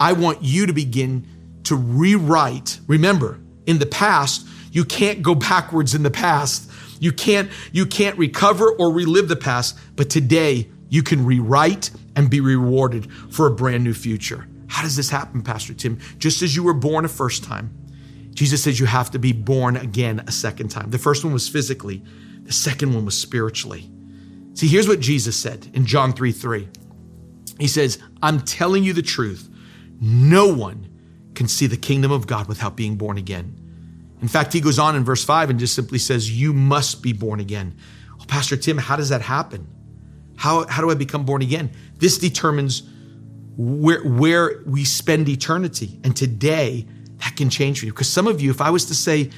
I 0.00 0.12
want 0.12 0.42
you 0.42 0.66
to 0.66 0.72
begin 0.72 1.26
to 1.64 1.76
rewrite. 1.76 2.80
Remember, 2.86 3.40
in 3.66 3.78
the 3.78 3.86
past, 3.86 4.46
you 4.72 4.84
can't 4.84 5.22
go 5.22 5.34
backwards 5.34 5.94
in 5.94 6.02
the 6.02 6.10
past. 6.10 6.70
You 7.00 7.12
can't, 7.12 7.50
you 7.72 7.86
can't 7.86 8.16
recover 8.18 8.70
or 8.70 8.92
relive 8.92 9.28
the 9.28 9.36
past, 9.36 9.78
but 9.96 10.10
today 10.10 10.68
you 10.94 11.02
can 11.02 11.26
rewrite 11.26 11.90
and 12.14 12.30
be 12.30 12.40
rewarded 12.40 13.12
for 13.28 13.48
a 13.48 13.50
brand 13.50 13.82
new 13.82 13.92
future. 13.92 14.46
How 14.68 14.82
does 14.82 14.94
this 14.94 15.10
happen, 15.10 15.42
Pastor 15.42 15.74
Tim? 15.74 15.98
Just 16.18 16.40
as 16.40 16.54
you 16.54 16.62
were 16.62 16.72
born 16.72 17.04
a 17.04 17.08
first 17.08 17.42
time, 17.42 17.76
Jesus 18.32 18.62
says 18.62 18.78
you 18.78 18.86
have 18.86 19.10
to 19.10 19.18
be 19.18 19.32
born 19.32 19.76
again 19.76 20.22
a 20.28 20.30
second 20.30 20.68
time. 20.68 20.90
The 20.90 20.98
first 20.98 21.24
one 21.24 21.32
was 21.32 21.48
physically, 21.48 22.04
the 22.44 22.52
second 22.52 22.94
one 22.94 23.04
was 23.04 23.20
spiritually. 23.20 23.90
See, 24.54 24.68
here's 24.68 24.86
what 24.86 25.00
Jesus 25.00 25.36
said 25.36 25.68
in 25.74 25.84
John 25.84 26.12
3 26.12 26.30
3. 26.30 26.68
He 27.58 27.66
says, 27.66 27.98
I'm 28.22 28.40
telling 28.42 28.84
you 28.84 28.92
the 28.92 29.02
truth. 29.02 29.50
No 30.00 30.46
one 30.46 30.88
can 31.34 31.48
see 31.48 31.66
the 31.66 31.76
kingdom 31.76 32.12
of 32.12 32.28
God 32.28 32.46
without 32.46 32.76
being 32.76 32.94
born 32.94 33.18
again. 33.18 33.60
In 34.22 34.28
fact, 34.28 34.52
he 34.52 34.60
goes 34.60 34.78
on 34.78 34.94
in 34.94 35.02
verse 35.02 35.24
5 35.24 35.50
and 35.50 35.58
just 35.58 35.74
simply 35.74 35.98
says, 35.98 36.30
You 36.30 36.52
must 36.52 37.02
be 37.02 37.12
born 37.12 37.40
again. 37.40 37.76
Well, 38.16 38.26
Pastor 38.26 38.56
Tim, 38.56 38.78
how 38.78 38.94
does 38.94 39.08
that 39.08 39.22
happen? 39.22 39.73
How, 40.36 40.66
how 40.66 40.82
do 40.82 40.90
I 40.90 40.94
become 40.94 41.24
born 41.24 41.42
again? 41.42 41.70
This 41.98 42.18
determines 42.18 42.82
where, 43.56 44.02
where 44.02 44.62
we 44.66 44.84
spend 44.84 45.28
eternity. 45.28 45.98
And 46.04 46.16
today, 46.16 46.86
that 47.18 47.36
can 47.36 47.50
change 47.50 47.80
for 47.80 47.86
you. 47.86 47.92
Because 47.92 48.08
some 48.08 48.26
of 48.26 48.40
you, 48.40 48.50
if 48.50 48.60
I 48.60 48.70
was 48.70 48.86
to 48.86 48.94
say, 48.94 49.30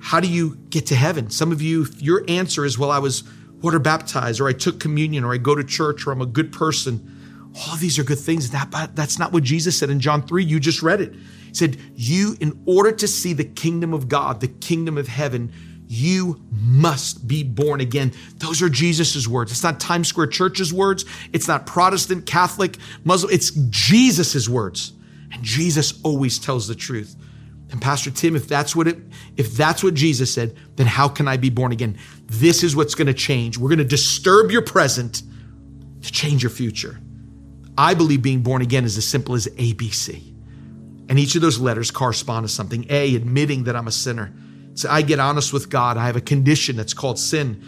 how 0.00 0.20
do 0.20 0.28
you 0.28 0.56
get 0.68 0.86
to 0.86 0.94
heaven? 0.94 1.30
Some 1.30 1.50
of 1.50 1.62
you, 1.62 1.86
your 1.98 2.24
answer 2.28 2.64
is, 2.64 2.78
well, 2.78 2.90
I 2.90 2.98
was 2.98 3.24
water 3.62 3.78
baptized, 3.78 4.40
or 4.40 4.48
I 4.48 4.52
took 4.52 4.78
communion, 4.78 5.24
or 5.24 5.32
I 5.32 5.38
go 5.38 5.54
to 5.54 5.64
church, 5.64 6.06
or 6.06 6.12
I'm 6.12 6.20
a 6.20 6.26
good 6.26 6.52
person. 6.52 7.10
All 7.66 7.76
these 7.76 7.98
are 7.98 8.04
good 8.04 8.18
things. 8.18 8.50
That, 8.50 8.90
that's 8.94 9.18
not 9.18 9.32
what 9.32 9.42
Jesus 9.42 9.78
said 9.78 9.90
in 9.90 10.00
John 10.00 10.26
3. 10.26 10.44
You 10.44 10.60
just 10.60 10.82
read 10.82 11.00
it. 11.00 11.14
He 11.14 11.54
said, 11.54 11.78
You, 11.94 12.36
in 12.40 12.62
order 12.66 12.92
to 12.92 13.08
see 13.08 13.32
the 13.32 13.44
kingdom 13.44 13.94
of 13.94 14.08
God, 14.08 14.40
the 14.40 14.48
kingdom 14.48 14.98
of 14.98 15.08
heaven, 15.08 15.52
you 15.86 16.40
must 16.50 17.26
be 17.28 17.42
born 17.42 17.80
again. 17.80 18.12
Those 18.36 18.62
are 18.62 18.68
Jesus's 18.68 19.28
words. 19.28 19.52
It's 19.52 19.62
not 19.62 19.80
Times 19.80 20.08
Square 20.08 20.28
Church's 20.28 20.72
words. 20.72 21.04
It's 21.32 21.48
not 21.48 21.66
Protestant, 21.66 22.26
Catholic, 22.26 22.78
Muslim. 23.04 23.32
It's 23.32 23.50
Jesus's 23.50 24.48
words. 24.48 24.92
And 25.32 25.42
Jesus 25.42 26.00
always 26.02 26.38
tells 26.38 26.68
the 26.68 26.74
truth. 26.74 27.16
And 27.70 27.82
Pastor 27.82 28.10
Tim, 28.10 28.36
if 28.36 28.46
that's 28.46 28.76
what 28.76 28.86
it, 28.86 28.98
if 29.36 29.52
that's 29.52 29.82
what 29.82 29.94
Jesus 29.94 30.32
said, 30.32 30.56
then 30.76 30.86
how 30.86 31.08
can 31.08 31.26
I 31.26 31.36
be 31.36 31.50
born 31.50 31.72
again? 31.72 31.98
This 32.26 32.62
is 32.62 32.76
what's 32.76 32.94
going 32.94 33.08
to 33.08 33.14
change. 33.14 33.58
We're 33.58 33.68
going 33.68 33.78
to 33.78 33.84
disturb 33.84 34.50
your 34.50 34.62
present 34.62 35.22
to 36.02 36.12
change 36.12 36.42
your 36.42 36.50
future. 36.50 37.00
I 37.76 37.94
believe 37.94 38.22
being 38.22 38.42
born 38.42 38.62
again 38.62 38.84
is 38.84 38.96
as 38.96 39.06
simple 39.06 39.34
as 39.34 39.48
ABC. 39.48 40.34
And 41.08 41.18
each 41.18 41.34
of 41.34 41.42
those 41.42 41.58
letters 41.58 41.90
correspond 41.90 42.46
to 42.46 42.52
something. 42.52 42.86
A, 42.88 43.16
admitting 43.16 43.64
that 43.64 43.76
I'm 43.76 43.88
a 43.88 43.92
sinner. 43.92 44.32
So 44.74 44.90
I 44.90 45.02
get 45.02 45.20
honest 45.20 45.52
with 45.52 45.70
God. 45.70 45.96
I 45.96 46.06
have 46.06 46.16
a 46.16 46.20
condition 46.20 46.76
that's 46.76 46.94
called 46.94 47.18
sin. 47.18 47.62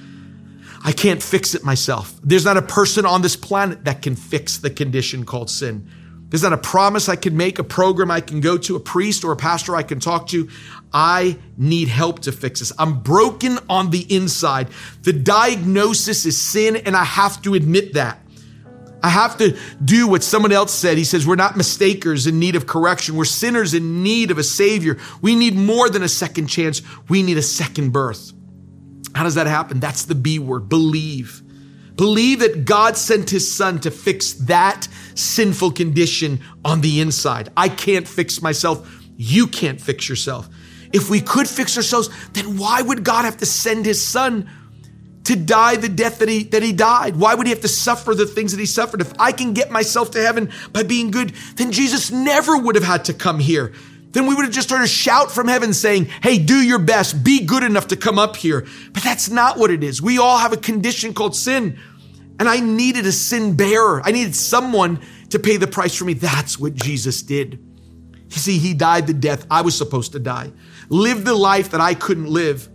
I 0.85 0.93
can't 0.93 1.23
fix 1.23 1.55
it 1.55 1.65
myself. 1.65 2.15
There's 2.23 2.45
not 2.45 2.57
a 2.57 2.63
person 2.63 3.07
on 3.07 3.23
this 3.23 3.37
planet 3.37 3.85
that 3.85 4.03
can 4.03 4.15
fix 4.15 4.59
the 4.59 4.71
condition 4.71 5.25
called 5.25 5.51
sin. 5.51 5.89
There's 6.29 6.43
not 6.43 6.53
a 6.53 6.59
promise 6.59 7.09
I 7.09 7.17
can 7.17 7.37
make, 7.37 7.61
a 7.61 7.65
program 7.65 8.11
I 8.11 8.21
can 8.21 8.41
go 8.41 8.59
to, 8.59 8.75
a 8.75 8.81
priest 8.81 9.25
or 9.25 9.31
a 9.31 9.37
pastor 9.37 9.77
I 9.77 9.85
can 9.85 10.01
talk 10.01 10.27
to. 10.29 10.49
I 10.93 11.39
need 11.57 11.89
help 11.89 12.21
to 12.21 12.33
fix 12.33 12.61
this. 12.61 12.73
I'm 12.79 13.01
broken 13.01 13.59
on 13.69 13.91
the 13.91 14.01
inside. 14.15 14.69
The 15.03 15.13
diagnosis 15.13 16.27
is 16.27 16.41
sin, 16.41 16.77
and 16.77 16.97
I 16.97 17.05
have 17.05 17.41
to 17.43 17.55
admit 17.55 17.95
that. 17.95 18.21
I 19.07 19.11
have 19.11 19.39
to 19.39 19.57
do 19.85 20.09
what 20.09 20.25
someone 20.25 20.51
else 20.51 20.73
said. 20.73 20.99
He 20.99 21.05
says, 21.05 21.25
We're 21.25 21.37
not 21.37 21.57
mistakers 21.57 22.27
in 22.27 22.41
need 22.41 22.57
of 22.57 22.67
correction. 22.67 23.15
We're 23.15 23.25
sinners 23.25 23.73
in 23.73 24.03
need 24.03 24.33
of 24.33 24.39
a 24.39 24.43
Savior. 24.43 24.99
We 25.23 25.37
need 25.37 25.55
more 25.55 25.89
than 25.89 26.03
a 26.03 26.09
second 26.09 26.49
chance. 26.49 26.83
We 27.09 27.23
need 27.23 27.39
a 27.39 27.43
second 27.43 27.93
birth. 27.93 28.33
How 29.15 29.23
does 29.23 29.37
that 29.37 29.47
happen? 29.47 29.79
That's 29.79 30.07
the 30.07 30.17
B 30.17 30.41
word 30.41 30.69
believe. 30.69 31.41
Believe 31.95 32.41
that 32.41 32.65
God 32.65 32.97
sent 32.97 33.31
His 33.31 33.57
Son 33.57 33.79
to 33.83 33.93
fix 33.93 34.33
that 34.33 34.89
sinful 35.15 35.71
condition 35.71 36.41
on 36.65 36.81
the 36.81 37.01
inside. 37.01 37.51
I 37.57 37.69
can't 37.69 38.09
fix 38.09 38.43
myself. 38.43 39.05
You 39.17 39.47
can't 39.47 39.81
fix 39.81 40.09
yourself. 40.09 40.49
If 40.93 41.11
we 41.11 41.21
could 41.21 41.47
fix 41.47 41.77
ourselves, 41.77 42.11
then 42.33 42.59
why 42.59 42.83
would 42.83 43.05
God 43.05 43.25
have 43.25 43.37
to 43.37 43.47
send 43.47 43.87
His 43.87 44.05
Son? 44.05 44.51
To 45.27 45.35
die 45.37 45.77
the 45.77 45.89
death 45.89 46.21
that 46.21 46.29
he 46.29 46.45
that 46.45 46.63
he 46.63 46.73
died? 46.73 47.17
Why 47.17 47.35
would 47.35 47.47
he 47.47 47.53
have 47.53 47.63
to 47.63 47.69
suffer 47.69 48.15
the 48.15 48.27
things 48.27 48.53
that 48.53 48.61
he 48.61 48.67
suffered? 48.67 49.01
If 49.01 49.13
I 49.19 49.33
can 49.33 49.53
get 49.53 49.71
myself 49.71 50.13
to 50.13 50.23
heaven 50.23 50.51
by 50.73 50.85
being 50.85 51.11
good, 51.11 51.33
then 51.57 51.73
Jesus 51.73 52.11
never 52.11 52.57
would 52.57 52.77
have 52.77 52.85
had 52.85 53.07
to 53.07 53.15
come 53.15 53.41
here. 53.41 53.73
Then 54.13 54.27
we 54.27 54.35
would 54.35 54.45
have 54.45 54.55
just 54.55 54.71
heard 54.71 54.83
a 54.83 54.89
shout 54.89 55.33
from 55.33 55.49
heaven 55.49 55.75
saying, 55.75 56.07
Hey, 56.23 56.39
do 56.39 56.55
your 56.55 56.79
best, 56.79 57.25
be 57.25 57.45
good 57.45 57.65
enough 57.65 57.89
to 57.89 57.97
come 57.97 58.19
up 58.19 58.37
here. 58.37 58.67
But 58.93 59.03
that's 59.03 59.29
not 59.29 59.59
what 59.59 59.71
it 59.71 59.83
is. 59.83 60.01
We 60.01 60.19
all 60.19 60.39
have 60.39 60.53
a 60.53 60.57
condition 60.57 61.13
called 61.13 61.37
sin. 61.37 61.79
And 62.39 62.49
I 62.49 62.61
needed 62.61 63.05
a 63.07 63.13
sin 63.13 63.57
bearer. 63.57 64.01
I 64.05 64.13
needed 64.13 64.37
someone 64.37 65.01
to 65.31 65.39
pay 65.39 65.57
the 65.57 65.67
price 65.67 65.97
for 65.97 66.05
me. 66.05 66.15
That's 66.15 66.59
what 66.59 66.75
Jesus 66.75 67.23
did. 67.23 67.59
You 68.29 68.37
see, 68.37 68.59
he 68.59 68.75
died 68.75 69.07
the 69.07 69.15
death 69.15 69.47
I 69.51 69.63
was 69.63 69.77
supposed 69.77 70.13
to 70.13 70.19
die, 70.19 70.53
lived 70.89 71.25
the 71.25 71.35
life 71.35 71.71
that 71.71 71.81
I 71.81 71.95
couldn't 71.95 72.27
live, 72.27 72.69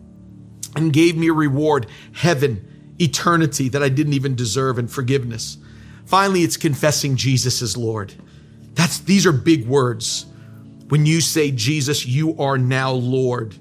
and 0.75 0.93
gave 0.93 1.17
me 1.17 1.27
a 1.27 1.33
reward 1.33 1.87
heaven, 2.13 2.95
eternity 2.99 3.69
that 3.69 3.83
I 3.83 3.89
didn't 3.89 4.13
even 4.13 4.35
deserve, 4.35 4.77
and 4.77 4.91
forgiveness. 4.91 5.57
Finally, 6.05 6.43
it's 6.43 6.57
confessing 6.57 7.15
Jesus 7.15 7.61
as 7.61 7.77
Lord. 7.77 8.13
That's, 8.73 8.99
these 8.99 9.25
are 9.25 9.31
big 9.31 9.67
words. 9.67 10.25
When 10.89 11.05
you 11.05 11.21
say, 11.21 11.51
Jesus, 11.51 12.05
you 12.05 12.37
are 12.37 12.57
now 12.57 12.91
Lord, 12.91 13.55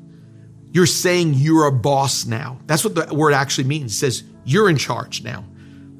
you're 0.72 0.86
saying 0.86 1.34
you're 1.34 1.66
a 1.66 1.72
boss 1.72 2.26
now. 2.26 2.58
That's 2.66 2.84
what 2.84 2.94
the 2.94 3.14
word 3.14 3.32
actually 3.32 3.64
means. 3.64 3.92
It 3.92 3.96
says, 3.96 4.24
you're 4.44 4.68
in 4.68 4.76
charge 4.76 5.22
now. 5.22 5.44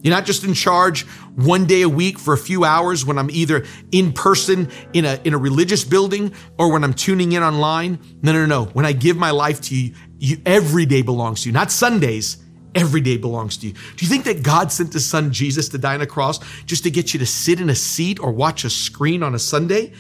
You're 0.03 0.14
not 0.14 0.25
just 0.25 0.44
in 0.44 0.55
charge 0.55 1.03
one 1.35 1.66
day 1.66 1.83
a 1.83 1.88
week 1.88 2.18
for 2.18 2.33
a 2.33 2.38
few 2.38 2.64
hours 2.64 3.05
when 3.05 3.18
I'm 3.18 3.31
either 3.31 3.66
in 3.92 4.12
person 4.12 4.70
in 4.92 5.05
a, 5.05 5.20
in 5.25 5.35
a 5.35 5.38
religious 5.38 5.85
building 5.85 6.33
or 6.57 6.73
when 6.73 6.85
I'm 6.85 6.94
tuning 6.94 7.33
in 7.33 7.42
online. 7.42 7.99
No, 8.23 8.33
no, 8.33 8.46
no. 8.46 8.64
When 8.66 8.87
I 8.87 8.92
give 8.92 9.16
my 9.16 9.31
life 9.31 9.61
to 9.62 9.77
you, 9.77 9.94
you, 10.20 10.40
every 10.46 10.87
day 10.87 11.02
belongs 11.02 11.42
to 11.42 11.48
you, 11.48 11.52
not 11.52 11.72
Sundays. 11.72 12.37
Every 12.72 13.00
day 13.00 13.16
belongs 13.16 13.56
to 13.56 13.66
you. 13.66 13.72
Do 13.72 14.04
you 14.04 14.09
think 14.09 14.24
that 14.26 14.44
God 14.44 14.70
sent 14.70 14.92
his 14.92 15.04
son 15.04 15.33
Jesus 15.33 15.68
to 15.70 15.78
die 15.78 15.94
on 15.94 16.02
a 16.02 16.06
cross 16.06 16.38
just 16.66 16.85
to 16.85 16.90
get 16.90 17.12
you 17.12 17.18
to 17.18 17.26
sit 17.26 17.61
in 17.61 17.68
a 17.68 17.74
seat 17.74 18.20
or 18.20 18.30
watch 18.30 18.62
a 18.62 18.70
screen 18.70 19.24
on 19.24 19.35
a 19.35 19.40
Sunday? 19.40 19.92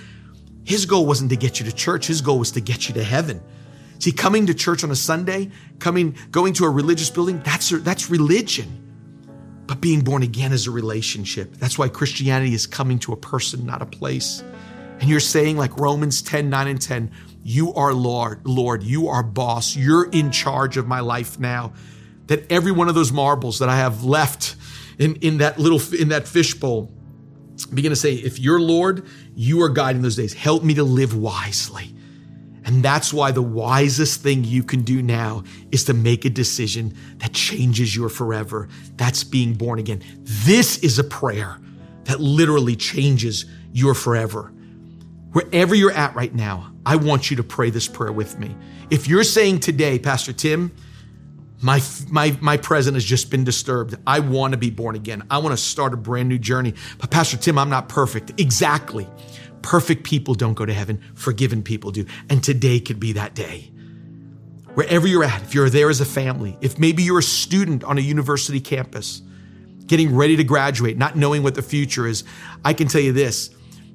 His 0.62 0.86
goal 0.86 1.04
wasn't 1.04 1.30
to 1.30 1.36
get 1.36 1.58
you 1.58 1.66
to 1.66 1.72
church. 1.72 2.06
His 2.06 2.20
goal 2.20 2.38
was 2.38 2.52
to 2.52 2.60
get 2.60 2.86
you 2.86 2.94
to 2.94 3.02
heaven. 3.02 3.42
See, 3.98 4.12
coming 4.12 4.46
to 4.46 4.54
church 4.54 4.84
on 4.84 4.92
a 4.92 4.96
Sunday, 4.96 5.50
coming, 5.80 6.16
going 6.30 6.52
to 6.54 6.64
a 6.64 6.70
religious 6.70 7.10
building, 7.10 7.40
that's, 7.44 7.70
that's 7.70 8.08
religion. 8.08 8.76
But 9.66 9.80
being 9.80 10.02
born 10.02 10.22
again 10.22 10.52
is 10.52 10.68
a 10.68 10.70
relationship. 10.70 11.56
That's 11.56 11.76
why 11.76 11.88
Christianity 11.88 12.54
is 12.54 12.68
coming 12.68 13.00
to 13.00 13.12
a 13.12 13.16
person, 13.16 13.66
not 13.66 13.82
a 13.82 13.86
place. 13.86 14.44
And 15.00 15.08
you're 15.08 15.18
saying, 15.18 15.56
like 15.56 15.76
Romans 15.76 16.22
10, 16.22 16.48
9, 16.48 16.68
and 16.68 16.80
10, 16.80 17.10
you 17.42 17.72
are 17.74 17.92
Lord, 17.92 18.46
Lord, 18.46 18.82
you 18.82 19.08
are 19.08 19.22
boss, 19.22 19.76
you're 19.76 20.08
in 20.10 20.30
charge 20.30 20.76
of 20.76 20.86
my 20.86 21.00
life 21.00 21.38
now. 21.38 21.72
That 22.26 22.50
every 22.50 22.70
one 22.70 22.88
of 22.88 22.94
those 22.94 23.10
marbles 23.10 23.58
that 23.58 23.68
I 23.68 23.76
have 23.76 24.04
left 24.04 24.54
in, 24.98 25.16
in 25.16 25.38
that 25.38 25.58
little 25.58 25.80
in 25.98 26.10
that 26.10 26.28
fishbowl, 26.28 26.92
begin 27.74 27.90
to 27.90 27.96
say, 27.96 28.14
if 28.14 28.38
you're 28.38 28.60
Lord, 28.60 29.06
you 29.34 29.62
are 29.62 29.68
guiding 29.68 30.02
those 30.02 30.16
days. 30.16 30.32
Help 30.32 30.62
me 30.62 30.74
to 30.74 30.84
live 30.84 31.16
wisely. 31.16 31.94
And 32.64 32.82
that's 32.82 33.12
why 33.12 33.32
the 33.32 33.42
wisest 33.42 34.22
thing 34.22 34.44
you 34.44 34.62
can 34.62 34.82
do 34.82 35.02
now 35.02 35.44
is 35.72 35.84
to 35.84 35.94
make 35.94 36.24
a 36.24 36.30
decision 36.30 36.94
that 37.16 37.32
changes 37.32 37.96
your 37.96 38.08
forever. 38.08 38.68
That's 38.96 39.24
being 39.24 39.54
born 39.54 39.78
again. 39.78 40.02
This 40.20 40.78
is 40.78 40.98
a 40.98 41.04
prayer 41.04 41.58
that 42.04 42.20
literally 42.20 42.76
changes 42.76 43.46
your 43.72 43.94
forever. 43.94 44.52
Wherever 45.32 45.74
you're 45.74 45.92
at 45.92 46.14
right 46.14 46.34
now, 46.34 46.69
I 46.86 46.96
want 46.96 47.30
you 47.30 47.36
to 47.36 47.42
pray 47.42 47.70
this 47.70 47.88
prayer 47.88 48.12
with 48.12 48.38
me. 48.38 48.54
If 48.90 49.06
you're 49.06 49.24
saying 49.24 49.60
today, 49.60 49.98
Pastor 49.98 50.32
Tim, 50.32 50.72
my, 51.62 51.82
my, 52.08 52.36
my 52.40 52.56
present 52.56 52.94
has 52.94 53.04
just 53.04 53.30
been 53.30 53.44
disturbed. 53.44 53.94
I 54.06 54.20
want 54.20 54.52
to 54.52 54.58
be 54.58 54.70
born 54.70 54.96
again. 54.96 55.22
I 55.30 55.38
want 55.38 55.52
to 55.52 55.62
start 55.62 55.92
a 55.92 55.96
brand 55.96 56.28
new 56.28 56.38
journey. 56.38 56.74
But 56.98 57.10
Pastor 57.10 57.36
Tim, 57.36 57.58
I'm 57.58 57.68
not 57.68 57.88
perfect. 57.88 58.40
Exactly. 58.40 59.06
Perfect 59.60 60.04
people 60.04 60.34
don't 60.34 60.54
go 60.54 60.64
to 60.64 60.72
heaven, 60.72 61.02
forgiven 61.14 61.62
people 61.62 61.90
do. 61.90 62.06
And 62.30 62.42
today 62.42 62.80
could 62.80 62.98
be 62.98 63.12
that 63.12 63.34
day. 63.34 63.70
Wherever 64.72 65.06
you're 65.06 65.24
at, 65.24 65.42
if 65.42 65.54
you're 65.54 65.68
there 65.68 65.90
as 65.90 66.00
a 66.00 66.06
family, 66.06 66.56
if 66.62 66.78
maybe 66.78 67.02
you're 67.02 67.18
a 67.18 67.22
student 67.22 67.84
on 67.84 67.98
a 67.98 68.00
university 68.00 68.60
campus, 68.60 69.20
getting 69.86 70.14
ready 70.14 70.36
to 70.36 70.44
graduate, 70.44 70.96
not 70.96 71.16
knowing 71.16 71.42
what 71.42 71.56
the 71.56 71.62
future 71.62 72.06
is, 72.06 72.24
I 72.64 72.72
can 72.72 72.88
tell 72.88 73.00
you 73.00 73.12
this. 73.12 73.50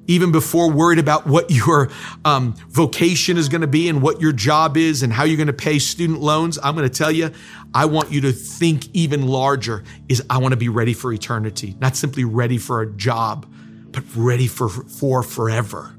Even 0.06 0.32
before 0.32 0.70
worried 0.70 0.98
about 0.98 1.26
what 1.26 1.50
your 1.50 1.90
um, 2.24 2.54
vocation 2.68 3.36
is 3.36 3.48
going 3.48 3.60
to 3.60 3.66
be 3.66 3.88
and 3.88 4.02
what 4.02 4.20
your 4.20 4.32
job 4.32 4.76
is 4.76 5.02
and 5.02 5.12
how 5.12 5.24
you're 5.24 5.36
going 5.36 5.46
to 5.46 5.52
pay 5.52 5.78
student 5.78 6.20
loans, 6.20 6.58
I'm 6.62 6.74
going 6.74 6.88
to 6.88 6.94
tell 6.94 7.10
you, 7.10 7.30
I 7.74 7.86
want 7.86 8.10
you 8.10 8.20
to 8.22 8.32
think 8.32 8.88
even 8.94 9.26
larger 9.26 9.84
is 10.08 10.22
I 10.30 10.38
want 10.38 10.52
to 10.52 10.56
be 10.56 10.68
ready 10.68 10.94
for 10.94 11.12
eternity, 11.12 11.76
not 11.80 11.96
simply 11.96 12.24
ready 12.24 12.58
for 12.58 12.80
a 12.80 12.86
job, 12.92 13.46
but 13.90 14.04
ready 14.14 14.46
for, 14.46 14.68
for 14.68 15.22
forever. 15.22 15.94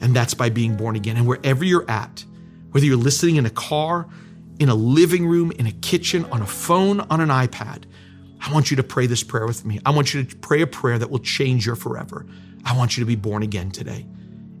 And 0.00 0.14
that's 0.14 0.34
by 0.34 0.50
being 0.50 0.76
born 0.76 0.96
again. 0.96 1.16
And 1.16 1.26
wherever 1.26 1.64
you're 1.64 1.88
at, 1.90 2.24
whether 2.72 2.84
you're 2.84 2.96
listening 2.96 3.36
in 3.36 3.46
a 3.46 3.50
car, 3.50 4.08
in 4.58 4.68
a 4.68 4.74
living 4.74 5.26
room, 5.26 5.52
in 5.52 5.66
a 5.66 5.72
kitchen, 5.72 6.24
on 6.26 6.42
a 6.42 6.46
phone, 6.46 7.00
on 7.00 7.20
an 7.20 7.28
iPad, 7.28 7.84
I 8.40 8.52
want 8.52 8.70
you 8.70 8.76
to 8.76 8.82
pray 8.82 9.06
this 9.06 9.22
prayer 9.22 9.46
with 9.46 9.64
me. 9.64 9.80
I 9.86 9.90
want 9.90 10.12
you 10.12 10.22
to 10.22 10.36
pray 10.36 10.60
a 10.60 10.66
prayer 10.66 10.98
that 10.98 11.10
will 11.10 11.20
change 11.20 11.64
your 11.64 11.76
forever. 11.76 12.26
I 12.64 12.76
want 12.76 12.96
you 12.96 13.02
to 13.02 13.06
be 13.06 13.16
born 13.16 13.42
again 13.42 13.70
today. 13.70 14.06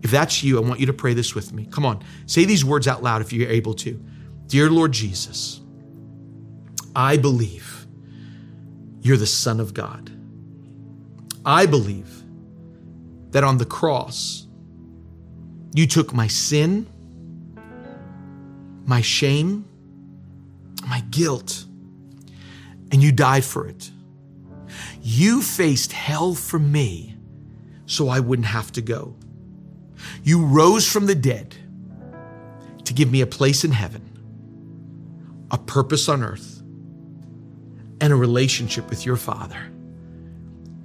If 0.02 0.10
that's 0.10 0.42
you, 0.42 0.58
I 0.58 0.60
want 0.60 0.80
you 0.80 0.86
to 0.86 0.92
pray 0.92 1.14
this 1.14 1.34
with 1.34 1.52
me. 1.52 1.66
Come 1.66 1.86
on, 1.86 2.02
say 2.26 2.44
these 2.44 2.64
words 2.64 2.86
out 2.86 3.02
loud 3.02 3.22
if 3.22 3.32
you're 3.32 3.48
able 3.48 3.74
to. 3.74 4.02
Dear 4.46 4.70
Lord 4.70 4.92
Jesus, 4.92 5.60
I 6.94 7.16
believe 7.16 7.86
you're 9.00 9.16
the 9.16 9.26
Son 9.26 9.60
of 9.60 9.72
God. 9.72 10.10
I 11.46 11.66
believe 11.66 12.22
that 13.30 13.44
on 13.44 13.58
the 13.58 13.64
cross, 13.64 14.46
you 15.74 15.86
took 15.86 16.12
my 16.12 16.26
sin, 16.26 16.86
my 18.86 19.00
shame, 19.00 19.64
my 20.86 21.00
guilt, 21.10 21.64
and 22.92 23.02
you 23.02 23.10
died 23.10 23.44
for 23.44 23.66
it. 23.66 23.90
You 25.02 25.42
faced 25.42 25.92
hell 25.92 26.34
for 26.34 26.58
me 26.58 27.13
so 27.86 28.08
I 28.08 28.20
wouldn't 28.20 28.46
have 28.46 28.72
to 28.72 28.82
go. 28.82 29.14
You 30.22 30.44
rose 30.44 30.90
from 30.90 31.06
the 31.06 31.14
dead 31.14 31.54
to 32.84 32.94
give 32.94 33.10
me 33.10 33.20
a 33.20 33.26
place 33.26 33.64
in 33.64 33.72
heaven, 33.72 34.02
a 35.50 35.58
purpose 35.58 36.08
on 36.08 36.22
earth, 36.22 36.62
and 38.00 38.12
a 38.12 38.16
relationship 38.16 38.88
with 38.90 39.06
your 39.06 39.16
Father. 39.16 39.70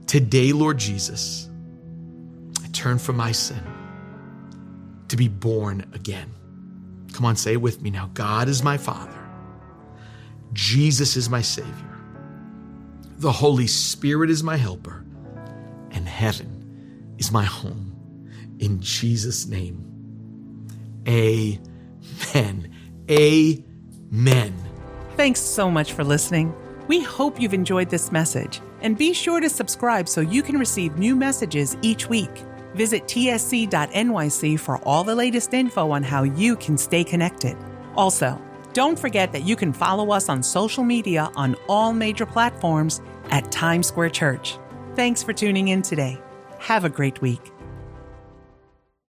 Today, 0.07 0.53
Lord 0.53 0.77
Jesus, 0.77 1.49
I 2.63 2.67
turn 2.69 2.97
from 2.97 3.17
my 3.17 3.31
sin 3.31 3.61
to 5.09 5.17
be 5.17 5.27
born 5.27 5.85
again. 5.93 6.31
Come 7.13 7.25
on, 7.25 7.35
say 7.35 7.53
it 7.53 7.61
with 7.61 7.81
me 7.81 7.89
now. 7.89 8.09
God 8.13 8.47
is 8.47 8.63
my 8.63 8.77
Father. 8.77 9.15
Jesus 10.53 11.15
is 11.15 11.29
my 11.29 11.41
Savior. 11.41 11.73
The 13.17 13.31
Holy 13.31 13.67
Spirit 13.67 14.29
is 14.29 14.43
my 14.43 14.55
helper. 14.55 15.03
And 15.91 16.07
heaven 16.07 16.58
is 17.19 17.31
my 17.31 17.43
home. 17.43 17.95
In 18.59 18.81
Jesus' 18.81 19.45
name. 19.45 19.85
Amen. 21.07 22.73
Amen. 23.09 24.55
Thanks 25.15 25.39
so 25.39 25.69
much 25.69 25.93
for 25.93 26.03
listening. 26.03 26.53
We 26.87 27.03
hope 27.03 27.39
you've 27.39 27.53
enjoyed 27.53 27.89
this 27.89 28.11
message. 28.11 28.61
And 28.81 28.97
be 28.97 29.13
sure 29.13 29.39
to 29.39 29.49
subscribe 29.49 30.07
so 30.07 30.21
you 30.21 30.41
can 30.41 30.57
receive 30.57 30.97
new 30.97 31.15
messages 31.15 31.77
each 31.81 32.07
week. 32.09 32.31
Visit 32.73 33.03
tsc.nyc 33.03 34.59
for 34.59 34.77
all 34.83 35.03
the 35.03 35.15
latest 35.15 35.53
info 35.53 35.91
on 35.91 36.03
how 36.03 36.23
you 36.23 36.55
can 36.55 36.77
stay 36.77 37.03
connected. 37.03 37.57
Also, 37.95 38.41
don't 38.73 38.97
forget 38.97 39.31
that 39.33 39.43
you 39.43 39.55
can 39.55 39.73
follow 39.73 40.11
us 40.11 40.29
on 40.29 40.41
social 40.41 40.83
media 40.83 41.29
on 41.35 41.55
all 41.67 41.91
major 41.91 42.25
platforms 42.25 43.01
at 43.31 43.51
Times 43.51 43.87
Square 43.87 44.11
Church. 44.11 44.57
Thanks 44.95 45.21
for 45.23 45.33
tuning 45.33 45.69
in 45.69 45.81
today. 45.81 46.21
Have 46.59 46.85
a 46.85 46.89
great 46.89 47.21
week. 47.21 47.51